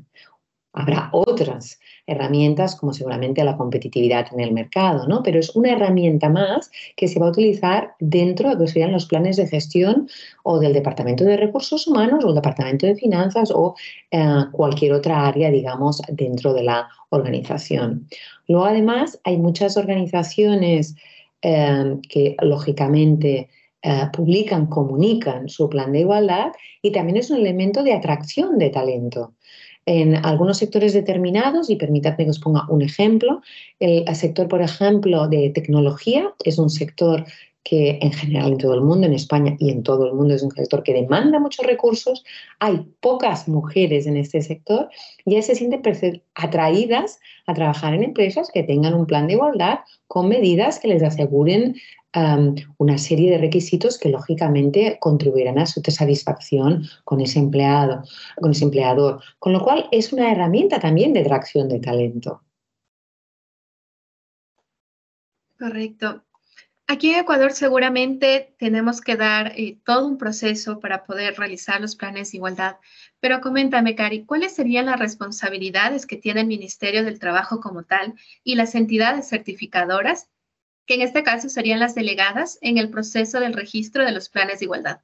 Habrá 0.74 1.10
otras 1.12 1.80
herramientas 2.08 2.76
como 2.76 2.94
seguramente 2.94 3.44
la 3.44 3.58
competitividad 3.58 4.28
en 4.32 4.40
el 4.40 4.52
mercado, 4.52 5.08
¿no? 5.08 5.24
Pero 5.24 5.40
es 5.40 5.56
una 5.56 5.72
herramienta 5.72 6.30
más 6.30 6.72
que 6.96 7.08
se 7.08 7.20
va 7.20 7.28
a 7.28 7.32
utilizar 7.32 7.96
dentro 8.00 8.50
de 8.50 8.56
lo 8.56 8.62
que 8.62 8.68
serían 8.68 8.92
los 8.92 9.06
planes 9.06 9.38
de 9.38 9.48
gestión 9.48 10.10
o 10.44 10.60
del 10.60 10.74
Departamento 10.74 11.24
de 11.24 11.38
Recursos 11.38 11.88
Humanos 11.88 12.24
o 12.24 12.30
el 12.30 12.36
Departamento 12.36 12.86
de 12.86 12.96
Finanzas 12.96 13.52
o 13.52 13.76
eh, 14.12 14.46
cualquier 14.52 14.94
otra 14.94 15.28
área, 15.28 15.50
digamos, 15.52 16.02
dentro 16.10 16.54
de 16.54 16.64
la 16.64 16.90
organización. 17.10 18.08
Luego, 18.48 18.66
además, 18.66 19.20
hay 19.24 19.38
muchas 19.38 19.78
organizaciones 19.78 20.96
eh, 21.42 21.98
que, 22.10 22.36
lógicamente, 22.42 23.50
eh, 23.84 24.10
publican, 24.14 24.68
comunican 24.68 25.50
su 25.50 25.68
plan 25.68 25.92
de 25.92 26.02
igualdad 26.02 26.52
y 26.84 26.92
también 26.92 27.18
es 27.18 27.32
un 27.32 27.38
elemento 27.38 27.82
de 27.82 27.94
atracción 27.94 28.60
de 28.60 28.70
talento 28.70 29.34
en 29.86 30.16
algunos 30.26 30.58
sectores 30.58 30.94
determinados, 30.94 31.70
y 31.70 31.76
permítame 31.76 32.26
que 32.26 32.30
os 32.30 32.40
ponga 32.40 32.66
un 32.70 32.82
ejemplo, 32.82 33.42
el 33.80 34.16
sector, 34.16 34.48
por 34.48 34.62
ejemplo, 34.62 35.28
de 35.28 35.50
tecnología 35.50 36.34
es 36.44 36.60
un 36.60 36.70
sector 36.70 37.26
que 37.64 38.00
en 38.02 38.12
general 38.12 38.54
en 38.54 38.58
todo 38.58 38.74
el 38.74 38.82
mundo, 38.82 39.06
en 39.06 39.14
España 39.14 39.56
y 39.60 39.70
en 39.70 39.84
todo 39.84 40.08
el 40.08 40.14
mundo 40.14 40.34
es 40.34 40.44
un 40.44 40.52
sector 40.52 40.84
que 40.84 40.94
demanda 40.94 41.40
muchos 41.40 41.66
recursos, 41.66 42.24
hay 42.60 42.88
pocas 43.00 43.48
mujeres 43.48 44.08
en 44.08 44.18
este 44.18 44.42
sector 44.42 44.90
y 45.26 45.34
ellas 45.34 45.46
se 45.46 45.56
sienten 45.56 45.82
atraídas 46.36 47.20
a 47.46 47.54
trabajar 47.54 47.94
en 47.94 48.04
empresas 48.04 48.50
que 48.52 48.64
tengan 48.64 48.94
un 48.94 49.06
plan 49.06 49.28
de 49.28 49.34
igualdad 49.34 49.80
con 50.08 50.28
medidas 50.28 50.80
que 50.80 50.88
les 50.88 51.04
aseguren 51.04 51.76
una 52.78 52.98
serie 52.98 53.32
de 53.32 53.38
requisitos 53.38 53.98
que 53.98 54.10
lógicamente 54.10 54.98
contribuirán 55.00 55.60
a 55.60 55.66
su 55.66 55.82
satisfacción 55.82 56.84
con 57.06 57.22
ese 57.22 57.40
empleado, 57.40 58.04
con 58.42 58.52
ese 58.52 58.66
empleador. 58.66 59.22
Con 59.40 59.54
lo 59.54 59.64
cual 59.64 59.88
es 59.92 60.12
una 60.12 60.30
herramienta 60.30 60.80
también 60.80 61.14
de 61.14 61.22
atracción 61.22 61.70
de 61.70 61.80
talento. 61.80 62.42
Correcto. 65.58 66.24
Aquí 66.92 67.12
en 67.12 67.22
Ecuador 67.22 67.54
seguramente 67.54 68.54
tenemos 68.60 69.00
que 69.00 69.16
dar 69.16 69.54
eh, 69.56 69.80
todo 69.86 70.06
un 70.06 70.18
proceso 70.18 70.82
para 70.82 71.06
poder 71.06 71.36
realizar 71.38 71.80
los 71.80 71.96
planes 71.96 72.32
de 72.32 72.38
igualdad, 72.40 72.80
pero 73.22 73.40
coméntame, 73.40 73.96
Cari, 73.96 74.26
¿cuáles 74.26 74.52
serían 74.52 74.88
las 74.88 75.00
responsabilidades 75.00 76.06
que 76.06 76.18
tiene 76.18 76.42
el 76.42 76.48
Ministerio 76.48 77.06
del 77.06 77.18
Trabajo 77.18 77.62
como 77.62 77.84
tal 77.84 78.16
y 78.44 78.56
las 78.56 78.76
entidades 78.76 79.30
certificadoras 79.30 80.28
que 80.86 80.96
en 80.96 81.02
este 81.02 81.24
caso 81.24 81.48
serían 81.48 81.80
las 81.80 81.96
delegadas 81.96 82.58
en 82.60 82.78
el 82.78 82.90
proceso 82.90 83.40
del 83.40 83.54
registro 83.54 84.04
de 84.04 84.12
los 84.12 84.28
planes 84.28 84.60
de 84.60 84.66
igualdad? 84.66 85.00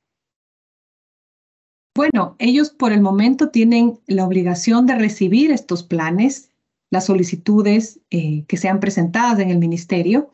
Bueno, 1.96 2.36
ellos 2.38 2.70
por 2.70 2.92
el 2.92 3.00
momento 3.00 3.48
tienen 3.48 3.98
la 4.08 4.26
obligación 4.26 4.88
de 4.88 4.96
recibir 4.96 5.52
estos 5.52 5.84
planes, 5.84 6.52
las 6.90 7.06
solicitudes 7.06 8.02
eh, 8.10 8.44
que 8.46 8.58
sean 8.58 8.82
presentadas 8.82 9.40
en 9.40 9.52
el 9.52 9.58
ministerio, 9.58 10.34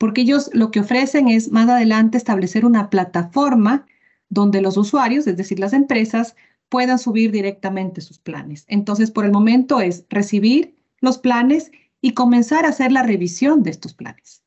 porque 0.00 0.22
ellos 0.22 0.48
lo 0.54 0.70
que 0.70 0.80
ofrecen 0.80 1.28
es 1.28 1.52
más 1.52 1.68
adelante 1.68 2.16
establecer 2.16 2.64
una 2.64 2.88
plataforma 2.88 3.84
donde 4.30 4.62
los 4.62 4.78
usuarios, 4.78 5.26
es 5.26 5.36
decir, 5.36 5.60
las 5.60 5.74
empresas, 5.74 6.36
puedan 6.70 6.98
subir 6.98 7.30
directamente 7.32 8.00
sus 8.00 8.18
planes. 8.18 8.64
Entonces, 8.68 9.10
por 9.10 9.26
el 9.26 9.30
momento 9.30 9.78
es 9.82 10.06
recibir 10.08 10.74
los 11.00 11.18
planes 11.18 11.70
y 12.00 12.14
comenzar 12.14 12.64
a 12.64 12.70
hacer 12.70 12.92
la 12.92 13.02
revisión 13.02 13.62
de 13.62 13.72
estos 13.72 13.92
planes. 13.92 14.42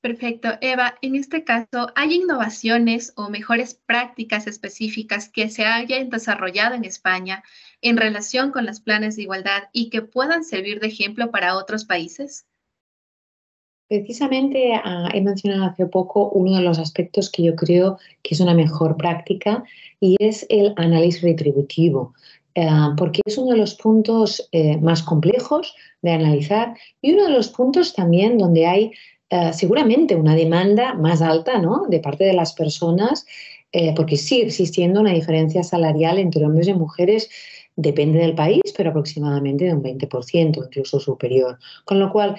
Perfecto. 0.00 0.50
Eva, 0.60 0.94
en 1.02 1.16
este 1.16 1.42
caso, 1.42 1.88
¿hay 1.96 2.14
innovaciones 2.14 3.12
o 3.16 3.28
mejores 3.28 3.74
prácticas 3.74 4.46
específicas 4.46 5.28
que 5.28 5.48
se 5.48 5.64
hayan 5.64 6.10
desarrollado 6.10 6.76
en 6.76 6.84
España 6.84 7.42
en 7.80 7.96
relación 7.96 8.52
con 8.52 8.66
los 8.66 8.78
planes 8.78 9.16
de 9.16 9.22
igualdad 9.22 9.64
y 9.72 9.90
que 9.90 10.02
puedan 10.02 10.44
servir 10.44 10.78
de 10.78 10.86
ejemplo 10.86 11.32
para 11.32 11.56
otros 11.56 11.84
países? 11.84 12.46
Precisamente 13.92 14.72
ah, 14.72 15.10
he 15.12 15.20
mencionado 15.20 15.64
hace 15.64 15.84
poco 15.84 16.30
uno 16.30 16.56
de 16.56 16.62
los 16.62 16.78
aspectos 16.78 17.30
que 17.30 17.42
yo 17.42 17.54
creo 17.54 17.98
que 18.22 18.34
es 18.34 18.40
una 18.40 18.54
mejor 18.54 18.96
práctica 18.96 19.64
y 20.00 20.16
es 20.18 20.46
el 20.48 20.72
análisis 20.76 21.20
retributivo. 21.20 22.14
Ah, 22.56 22.94
porque 22.96 23.20
es 23.26 23.36
uno 23.36 23.50
de 23.50 23.58
los 23.58 23.74
puntos 23.74 24.48
eh, 24.52 24.78
más 24.78 25.02
complejos 25.02 25.74
de 26.00 26.12
analizar 26.12 26.74
y 27.02 27.12
uno 27.12 27.24
de 27.24 27.32
los 27.32 27.50
puntos 27.50 27.92
también 27.92 28.38
donde 28.38 28.64
hay 28.64 28.92
eh, 29.28 29.52
seguramente 29.52 30.16
una 30.16 30.36
demanda 30.36 30.94
más 30.94 31.20
alta 31.20 31.58
¿no? 31.58 31.84
de 31.86 32.00
parte 32.00 32.24
de 32.24 32.32
las 32.32 32.54
personas, 32.54 33.26
eh, 33.72 33.92
porque 33.94 34.16
sigue 34.16 34.46
existiendo 34.46 35.00
una 35.02 35.12
diferencia 35.12 35.62
salarial 35.64 36.18
entre 36.18 36.46
hombres 36.46 36.68
y 36.68 36.72
mujeres, 36.72 37.28
depende 37.76 38.20
del 38.20 38.34
país, 38.34 38.62
pero 38.74 38.88
aproximadamente 38.88 39.66
de 39.66 39.74
un 39.74 39.82
20%, 39.82 40.64
incluso 40.64 40.98
superior. 40.98 41.58
Con 41.84 42.00
lo 42.00 42.10
cual, 42.10 42.36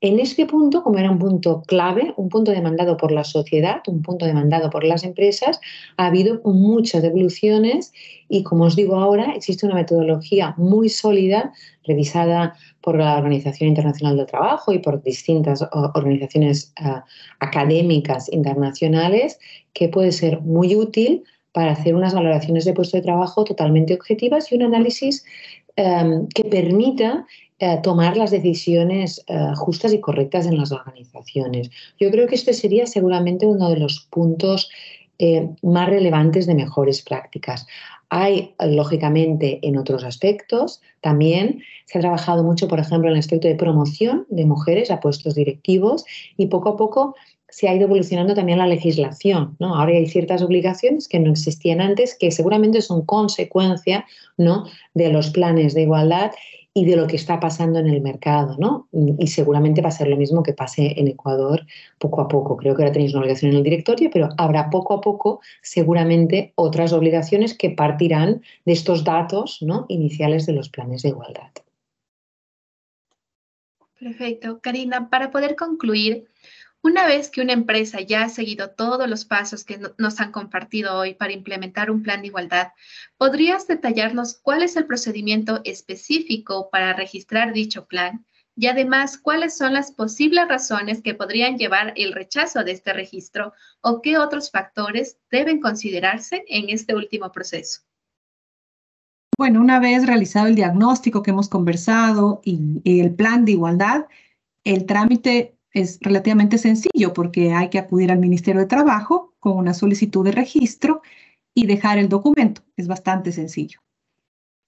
en 0.00 0.20
este 0.20 0.44
punto, 0.46 0.82
como 0.82 0.98
era 0.98 1.10
un 1.10 1.18
punto 1.18 1.62
clave, 1.66 2.12
un 2.16 2.28
punto 2.28 2.50
demandado 2.50 2.96
por 2.96 3.12
la 3.12 3.24
sociedad, 3.24 3.80
un 3.86 4.02
punto 4.02 4.26
demandado 4.26 4.68
por 4.68 4.84
las 4.84 5.04
empresas, 5.04 5.58
ha 5.96 6.06
habido 6.06 6.40
muchas 6.44 7.02
evoluciones 7.02 7.92
y, 8.28 8.42
como 8.42 8.64
os 8.64 8.76
digo 8.76 8.96
ahora, 8.96 9.32
existe 9.34 9.64
una 9.64 9.74
metodología 9.74 10.54
muy 10.58 10.90
sólida, 10.90 11.52
revisada 11.84 12.54
por 12.82 12.98
la 12.98 13.16
Organización 13.16 13.68
Internacional 13.68 14.16
del 14.16 14.26
Trabajo 14.26 14.72
y 14.72 14.80
por 14.80 15.02
distintas 15.02 15.66
organizaciones 15.72 16.74
eh, 16.84 17.00
académicas 17.40 18.30
internacionales, 18.32 19.38
que 19.72 19.88
puede 19.88 20.12
ser 20.12 20.42
muy 20.42 20.76
útil 20.76 21.24
para 21.52 21.72
hacer 21.72 21.94
unas 21.94 22.12
valoraciones 22.12 22.66
de 22.66 22.74
puesto 22.74 22.98
de 22.98 23.02
trabajo 23.02 23.44
totalmente 23.44 23.94
objetivas 23.94 24.52
y 24.52 24.56
un 24.56 24.62
análisis 24.62 25.24
eh, 25.76 26.20
que 26.34 26.44
permita 26.44 27.26
eh, 27.58 27.78
tomar 27.82 28.18
las 28.18 28.30
decisiones 28.30 29.24
eh, 29.28 29.52
justas 29.54 29.94
y 29.94 30.00
correctas 30.00 30.46
en 30.46 30.58
las 30.58 30.72
organizaciones. 30.72 31.70
Yo 31.98 32.10
creo 32.10 32.26
que 32.26 32.34
este 32.34 32.52
sería 32.52 32.86
seguramente 32.86 33.46
uno 33.46 33.70
de 33.70 33.78
los 33.78 34.00
puntos 34.10 34.68
eh, 35.18 35.48
más 35.62 35.88
relevantes 35.88 36.46
de 36.46 36.54
mejores 36.54 37.00
prácticas. 37.00 37.66
Hay, 38.10 38.54
lógicamente, 38.60 39.58
en 39.62 39.78
otros 39.78 40.04
aspectos 40.04 40.82
también. 41.00 41.62
Se 41.86 41.96
ha 41.96 42.02
trabajado 42.02 42.44
mucho, 42.44 42.68
por 42.68 42.78
ejemplo, 42.78 43.08
en 43.08 43.14
el 43.14 43.20
aspecto 43.20 43.48
de 43.48 43.54
promoción 43.54 44.26
de 44.28 44.44
mujeres 44.44 44.90
a 44.90 45.00
puestos 45.00 45.34
directivos 45.34 46.04
y 46.36 46.48
poco 46.48 46.68
a 46.68 46.76
poco 46.76 47.14
se 47.48 47.68
ha 47.68 47.74
ido 47.74 47.84
evolucionando 47.84 48.34
también 48.34 48.58
la 48.58 48.66
legislación. 48.66 49.56
Ahora 49.60 49.92
hay 49.92 50.06
ciertas 50.06 50.42
obligaciones 50.42 51.08
que 51.08 51.18
no 51.20 51.30
existían 51.30 51.80
antes, 51.80 52.14
que 52.14 52.30
seguramente 52.30 52.82
son 52.82 53.06
consecuencia 53.06 54.04
¿no? 54.36 54.66
de 54.92 55.10
los 55.10 55.30
planes 55.30 55.72
de 55.72 55.82
igualdad 55.82 56.32
y 56.76 56.84
de 56.84 56.94
lo 56.94 57.06
que 57.06 57.16
está 57.16 57.40
pasando 57.40 57.78
en 57.78 57.86
el 57.86 58.02
mercado, 58.02 58.54
¿no? 58.58 58.86
Y 58.92 59.28
seguramente 59.28 59.80
va 59.80 59.88
a 59.88 59.92
ser 59.92 60.08
lo 60.08 60.16
mismo 60.18 60.42
que 60.42 60.52
pase 60.52 60.92
en 61.00 61.08
Ecuador 61.08 61.66
poco 61.98 62.20
a 62.20 62.28
poco. 62.28 62.58
Creo 62.58 62.76
que 62.76 62.82
ahora 62.82 62.92
tenéis 62.92 63.14
una 63.14 63.22
obligación 63.22 63.52
en 63.52 63.56
el 63.56 63.62
directorio, 63.62 64.10
pero 64.12 64.28
habrá 64.36 64.68
poco 64.68 64.92
a 64.92 65.00
poco 65.00 65.40
seguramente 65.62 66.52
otras 66.54 66.92
obligaciones 66.92 67.56
que 67.56 67.70
partirán 67.70 68.42
de 68.66 68.72
estos 68.74 69.04
datos 69.04 69.62
¿no? 69.62 69.86
iniciales 69.88 70.44
de 70.44 70.52
los 70.52 70.68
planes 70.68 71.00
de 71.00 71.08
igualdad. 71.08 71.50
Perfecto. 73.98 74.60
Karina, 74.60 75.08
para 75.08 75.30
poder 75.30 75.56
concluir, 75.56 76.26
una 76.86 77.04
vez 77.04 77.30
que 77.30 77.40
una 77.40 77.52
empresa 77.52 78.00
ya 78.00 78.22
ha 78.22 78.28
seguido 78.28 78.70
todos 78.70 79.08
los 79.08 79.24
pasos 79.24 79.64
que 79.64 79.80
nos 79.98 80.20
han 80.20 80.30
compartido 80.30 80.96
hoy 80.96 81.14
para 81.14 81.32
implementar 81.32 81.90
un 81.90 82.04
plan 82.04 82.20
de 82.20 82.28
igualdad, 82.28 82.68
¿podrías 83.18 83.66
detallarnos 83.66 84.38
cuál 84.40 84.62
es 84.62 84.76
el 84.76 84.86
procedimiento 84.86 85.60
específico 85.64 86.68
para 86.70 86.92
registrar 86.92 87.52
dicho 87.52 87.86
plan? 87.86 88.24
Y 88.54 88.68
además, 88.68 89.18
¿cuáles 89.18 89.56
son 89.56 89.74
las 89.74 89.90
posibles 89.90 90.46
razones 90.46 91.02
que 91.02 91.14
podrían 91.14 91.58
llevar 91.58 91.92
el 91.96 92.12
rechazo 92.12 92.62
de 92.62 92.70
este 92.70 92.92
registro 92.92 93.52
o 93.80 94.00
qué 94.00 94.16
otros 94.16 94.52
factores 94.52 95.18
deben 95.28 95.60
considerarse 95.60 96.44
en 96.46 96.70
este 96.70 96.94
último 96.94 97.32
proceso? 97.32 97.80
Bueno, 99.36 99.60
una 99.60 99.80
vez 99.80 100.06
realizado 100.06 100.46
el 100.46 100.54
diagnóstico 100.54 101.24
que 101.24 101.32
hemos 101.32 101.48
conversado 101.48 102.40
y 102.44 103.00
el 103.00 103.12
plan 103.12 103.44
de 103.44 103.52
igualdad, 103.52 104.06
el 104.62 104.86
trámite 104.86 105.55
es 105.76 105.98
relativamente 106.00 106.56
sencillo 106.56 107.12
porque 107.12 107.52
hay 107.52 107.68
que 107.68 107.78
acudir 107.78 108.10
al 108.10 108.18
Ministerio 108.18 108.62
de 108.62 108.66
Trabajo 108.66 109.34
con 109.38 109.58
una 109.58 109.74
solicitud 109.74 110.24
de 110.24 110.32
registro 110.32 111.02
y 111.54 111.66
dejar 111.66 111.98
el 111.98 112.08
documento. 112.08 112.62
Es 112.78 112.88
bastante 112.88 113.30
sencillo. 113.30 113.80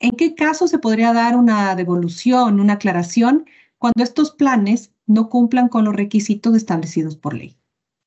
¿En 0.00 0.10
qué 0.12 0.34
caso 0.34 0.68
se 0.68 0.78
podría 0.78 1.14
dar 1.14 1.34
una 1.34 1.74
devolución, 1.76 2.60
una 2.60 2.74
aclaración, 2.74 3.46
cuando 3.78 4.04
estos 4.04 4.32
planes 4.32 4.92
no 5.06 5.30
cumplan 5.30 5.70
con 5.70 5.86
los 5.86 5.96
requisitos 5.96 6.54
establecidos 6.54 7.16
por 7.16 7.32
ley? 7.32 7.56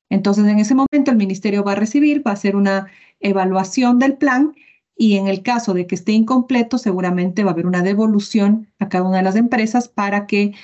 Entonces, 0.08 0.46
en 0.46 0.60
ese 0.60 0.76
momento 0.76 1.10
el 1.10 1.16
ministerio 1.16 1.64
va 1.64 1.72
a 1.72 1.76
recibir, 1.76 2.24
va 2.24 2.30
a 2.30 2.34
hacer 2.34 2.54
una 2.54 2.86
evaluación 3.18 3.98
del 3.98 4.16
plan 4.16 4.54
y 4.96 5.16
en 5.16 5.26
el 5.26 5.42
caso 5.42 5.74
de 5.74 5.88
que 5.88 5.96
esté 5.96 6.12
incompleto, 6.12 6.78
seguramente 6.78 7.42
va 7.42 7.50
a 7.50 7.54
haber 7.54 7.66
una 7.66 7.82
devolución 7.82 8.68
a 8.78 8.88
cada 8.88 9.08
una 9.08 9.16
de 9.16 9.24
las 9.24 9.34
empresas 9.34 9.88
para 9.88 10.28
que 10.28 10.54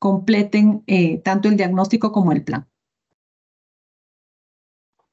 completen 0.00 0.82
eh, 0.86 1.18
tanto 1.18 1.48
el 1.48 1.56
diagnóstico 1.56 2.10
como 2.10 2.32
el 2.32 2.42
plan. 2.42 2.66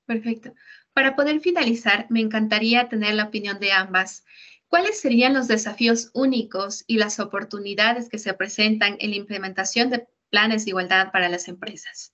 Perfecto. 0.06 0.54
Para 0.94 1.16
poder 1.16 1.42
finalizar, 1.42 2.08
me 2.10 2.22
encantaría 2.22 2.88
tener 2.88 3.14
la 3.14 3.26
opinión 3.26 3.60
de 3.60 3.74
ambas. 3.74 4.24
¿Cuáles 4.70 5.00
serían 5.00 5.34
los 5.34 5.50
desafíos 5.50 6.10
únicos 6.14 6.86
y 6.88 6.98
las 6.98 7.20
oportunidades 7.20 8.08
que 8.08 8.18
se 8.18 8.34
presentan 8.34 8.96
en 9.00 9.12
la 9.12 9.18
implementación 9.18 9.90
de 9.90 10.08
planes 10.30 10.64
de 10.64 10.72
igualdad 10.72 11.12
para 11.12 11.28
las 11.28 11.50
empresas? 11.50 12.14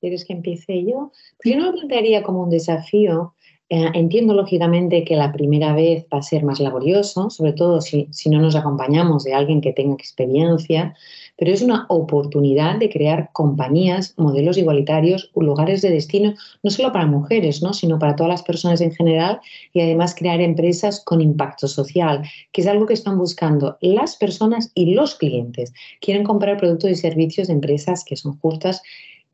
¿Quieres 0.00 0.24
que 0.24 0.32
empiece 0.32 0.84
yo? 0.84 1.12
Yo 1.44 1.56
no 1.56 1.66
lo 1.66 1.72
plantearía 1.74 2.24
como 2.24 2.42
un 2.42 2.50
desafío, 2.50 3.36
Eh, 3.72 3.88
entiendo 3.94 4.34
lógicamente 4.34 5.04
que 5.04 5.14
la 5.14 5.30
primera 5.30 5.72
vez 5.72 6.04
va 6.12 6.18
a 6.18 6.22
ser 6.22 6.42
más 6.42 6.58
laborioso, 6.58 7.30
sobre 7.30 7.52
todo 7.52 7.80
si, 7.80 8.08
no 8.26 8.40
nos 8.40 8.56
acompañamos 8.56 9.22
de 9.22 9.32
alguien 9.32 9.60
que 9.60 9.72
tenga 9.72 9.94
experiencia, 9.94 10.96
pero 11.36 11.52
es 11.52 11.62
una 11.62 11.86
oportunidad 11.88 12.80
de 12.80 12.90
crear 12.90 13.30
compañías, 13.32 14.14
modelos 14.16 14.58
igualitarios, 14.58 15.30
lugares 15.36 15.82
de 15.82 15.90
destino, 15.90 16.34
no 16.64 16.70
solo 16.72 16.92
para 16.92 17.06
mujeres, 17.06 17.62
¿no? 17.62 17.72
sino 17.72 18.00
para 18.00 18.16
todas 18.16 18.30
las 18.30 18.42
personas 18.42 18.80
en 18.80 18.92
general 18.92 19.40
y 19.72 19.82
además 19.82 20.16
crear 20.16 20.40
empresas 20.40 21.00
con 21.04 21.20
impacto 21.20 21.68
social, 21.68 22.22
que 22.50 22.62
es 22.62 22.66
algo 22.66 22.86
que 22.86 22.94
están 22.94 23.18
buscando 23.18 23.78
las 23.80 24.16
personas 24.16 24.72
y 24.74 24.94
los 24.94 25.14
clientes. 25.14 25.72
Quieren 26.00 26.24
comprar 26.24 26.56
productos 26.56 26.90
y 26.90 26.96
servicios 26.96 27.46
de 27.46 27.54
empresas 27.54 28.02
que 28.04 28.16
son 28.16 28.36
justas 28.40 28.82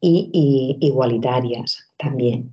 y, 0.02 0.28
y 0.30 0.86
igualitarias 0.86 1.88
también. 1.96 2.52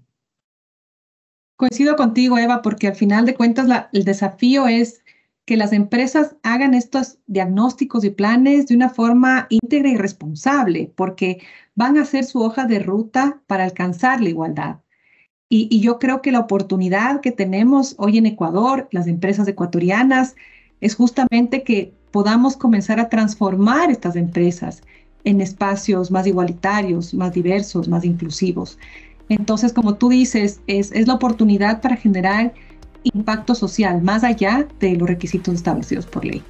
Coincido 1.63 1.95
contigo, 1.95 2.37
Eva, 2.37 2.61
porque 2.61 2.87
al 2.87 2.95
final 2.95 3.25
de 3.25 3.35
cuentas 3.35 3.87
el 3.93 4.03
desafío 4.03 4.67
es 4.67 5.01
que 5.45 5.55
las 5.55 5.71
empresas 5.71 6.35
hagan 6.43 6.73
estos 6.73 7.19
diagnósticos 7.25 8.03
y 8.03 8.09
planes 8.09 8.67
de 8.67 8.75
una 8.75 8.89
forma 8.89 9.47
íntegra 9.49 9.87
y 9.87 9.95
responsable, 9.95 10.91
porque 10.93 11.41
van 11.73 11.97
a 11.97 12.01
hacer 12.01 12.25
su 12.25 12.41
hoja 12.41 12.65
de 12.65 12.79
ruta 12.79 13.41
para 13.47 13.63
alcanzar 13.63 14.19
la 14.19 14.27
igualdad. 14.27 14.81
Y, 15.47 15.79
yo 15.79 15.99
creo 15.99 16.21
que 16.21 16.33
la 16.33 16.41
oportunidad 16.41 17.21
que 17.21 17.31
tenemos 17.31 17.95
hoy 17.97 18.17
en 18.17 18.25
Ecuador, 18.25 18.89
las 18.91 19.07
empresas 19.07 19.47
ecuatorianas, 19.47 20.35
es 20.81 20.95
justamente 20.95 21.63
que 21.63 21.93
podamos 22.11 22.57
comenzar 22.57 22.99
a 22.99 23.07
transformar 23.07 23.89
estas 23.89 24.17
empresas 24.17 24.83
en 25.23 25.39
espacios 25.39 26.11
más 26.11 26.27
igualitarios, 26.27 27.13
más 27.13 27.31
diversos, 27.31 27.87
más 27.87 28.03
inclusivos. 28.03 28.77
Entonces, 29.29 29.73
como 29.73 29.95
tú 29.95 30.09
dices, 30.09 30.61
es, 30.67 30.91
la 31.07 31.13
oportunidad 31.13 31.81
para 31.81 31.95
generar 31.95 32.53
impacto 33.03 33.55
social 33.55 34.01
más 34.01 34.23
allá 34.23 34.67
de 34.79 34.95
los 34.95 35.07
requisitos 35.07 35.55
establecidos 35.55 36.05
por 36.05 36.25
ley. 36.25 36.43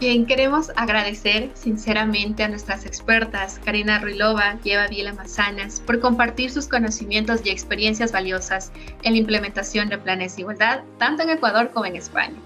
Bien, 0.00 0.26
queremos 0.26 0.70
agradecer 0.76 1.50
sinceramente 1.54 2.44
a 2.44 2.48
nuestras 2.48 2.86
expertas, 2.86 3.60
Karina 3.64 3.98
Ruilova 3.98 4.56
y 4.62 4.70
Eva 4.70 4.86
Vila 4.86 5.12
Mazanas, 5.12 5.80
por 5.80 5.98
compartir 5.98 6.52
sus 6.52 6.68
conocimientos 6.68 7.40
y 7.44 7.50
experiencias 7.50 8.12
valiosas 8.12 8.70
en 9.02 9.14
la 9.14 9.18
implementación 9.18 9.88
de 9.88 9.98
planes 9.98 10.36
de 10.36 10.42
igualdad, 10.42 10.82
tanto 10.98 11.24
en 11.24 11.30
Ecuador 11.30 11.72
como 11.72 11.86
en 11.86 11.96
España. 11.96 12.36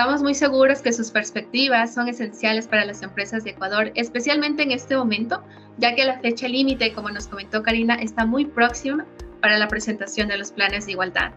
Estamos 0.00 0.22
muy 0.22 0.34
seguros 0.34 0.80
que 0.80 0.94
sus 0.94 1.10
perspectivas 1.10 1.92
son 1.92 2.08
esenciales 2.08 2.66
para 2.66 2.86
las 2.86 3.02
empresas 3.02 3.44
de 3.44 3.50
Ecuador, 3.50 3.92
especialmente 3.94 4.62
en 4.62 4.70
este 4.70 4.96
momento, 4.96 5.44
ya 5.76 5.94
que 5.94 6.06
la 6.06 6.18
fecha 6.20 6.48
límite, 6.48 6.94
como 6.94 7.10
nos 7.10 7.26
comentó 7.26 7.62
Karina, 7.62 7.96
está 7.96 8.24
muy 8.24 8.46
próxima 8.46 9.04
para 9.42 9.58
la 9.58 9.68
presentación 9.68 10.28
de 10.28 10.38
los 10.38 10.52
planes 10.52 10.86
de 10.86 10.92
igualdad. 10.92 11.32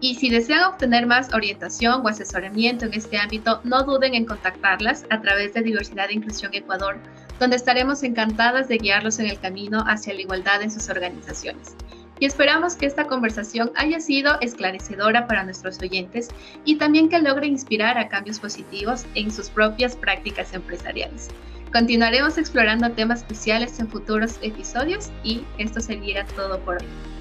Y 0.00 0.16
si 0.16 0.28
desean 0.28 0.64
obtener 0.64 1.06
más 1.06 1.32
orientación 1.32 2.04
o 2.04 2.08
asesoramiento 2.08 2.84
en 2.84 2.94
este 2.94 3.16
ámbito, 3.16 3.60
no 3.62 3.84
duden 3.84 4.14
en 4.14 4.24
contactarlas 4.24 5.06
a 5.10 5.20
través 5.20 5.54
de 5.54 5.62
Diversidad 5.62 6.10
e 6.10 6.14
Inclusión 6.14 6.52
Ecuador, 6.52 6.98
donde 7.38 7.54
estaremos 7.54 8.02
encantadas 8.02 8.66
de 8.66 8.78
guiarlos 8.78 9.20
en 9.20 9.26
el 9.26 9.38
camino 9.38 9.84
hacia 9.86 10.14
la 10.14 10.22
igualdad 10.22 10.62
en 10.62 10.72
sus 10.72 10.88
organizaciones. 10.88 11.76
Y 12.20 12.26
esperamos 12.26 12.76
que 12.76 12.86
esta 12.86 13.06
conversación 13.06 13.72
haya 13.74 13.98
sido 13.98 14.38
esclarecedora 14.40 15.26
para 15.26 15.42
nuestros 15.42 15.80
oyentes 15.80 16.28
y 16.64 16.76
también 16.76 17.08
que 17.08 17.18
logre 17.18 17.46
inspirar 17.46 17.98
a 17.98 18.08
cambios 18.08 18.38
positivos 18.38 19.06
en 19.14 19.32
sus 19.32 19.48
propias 19.48 19.96
prácticas 19.96 20.52
empresariales. 20.54 21.28
Continuaremos 21.72 22.36
explorando 22.36 22.90
temas 22.90 23.20
especiales 23.20 23.78
en 23.80 23.88
futuros 23.88 24.38
episodios 24.42 25.10
y 25.24 25.44
esto 25.58 25.80
sería 25.80 26.26
todo 26.26 26.60
por 26.60 26.76
hoy. 26.76 27.19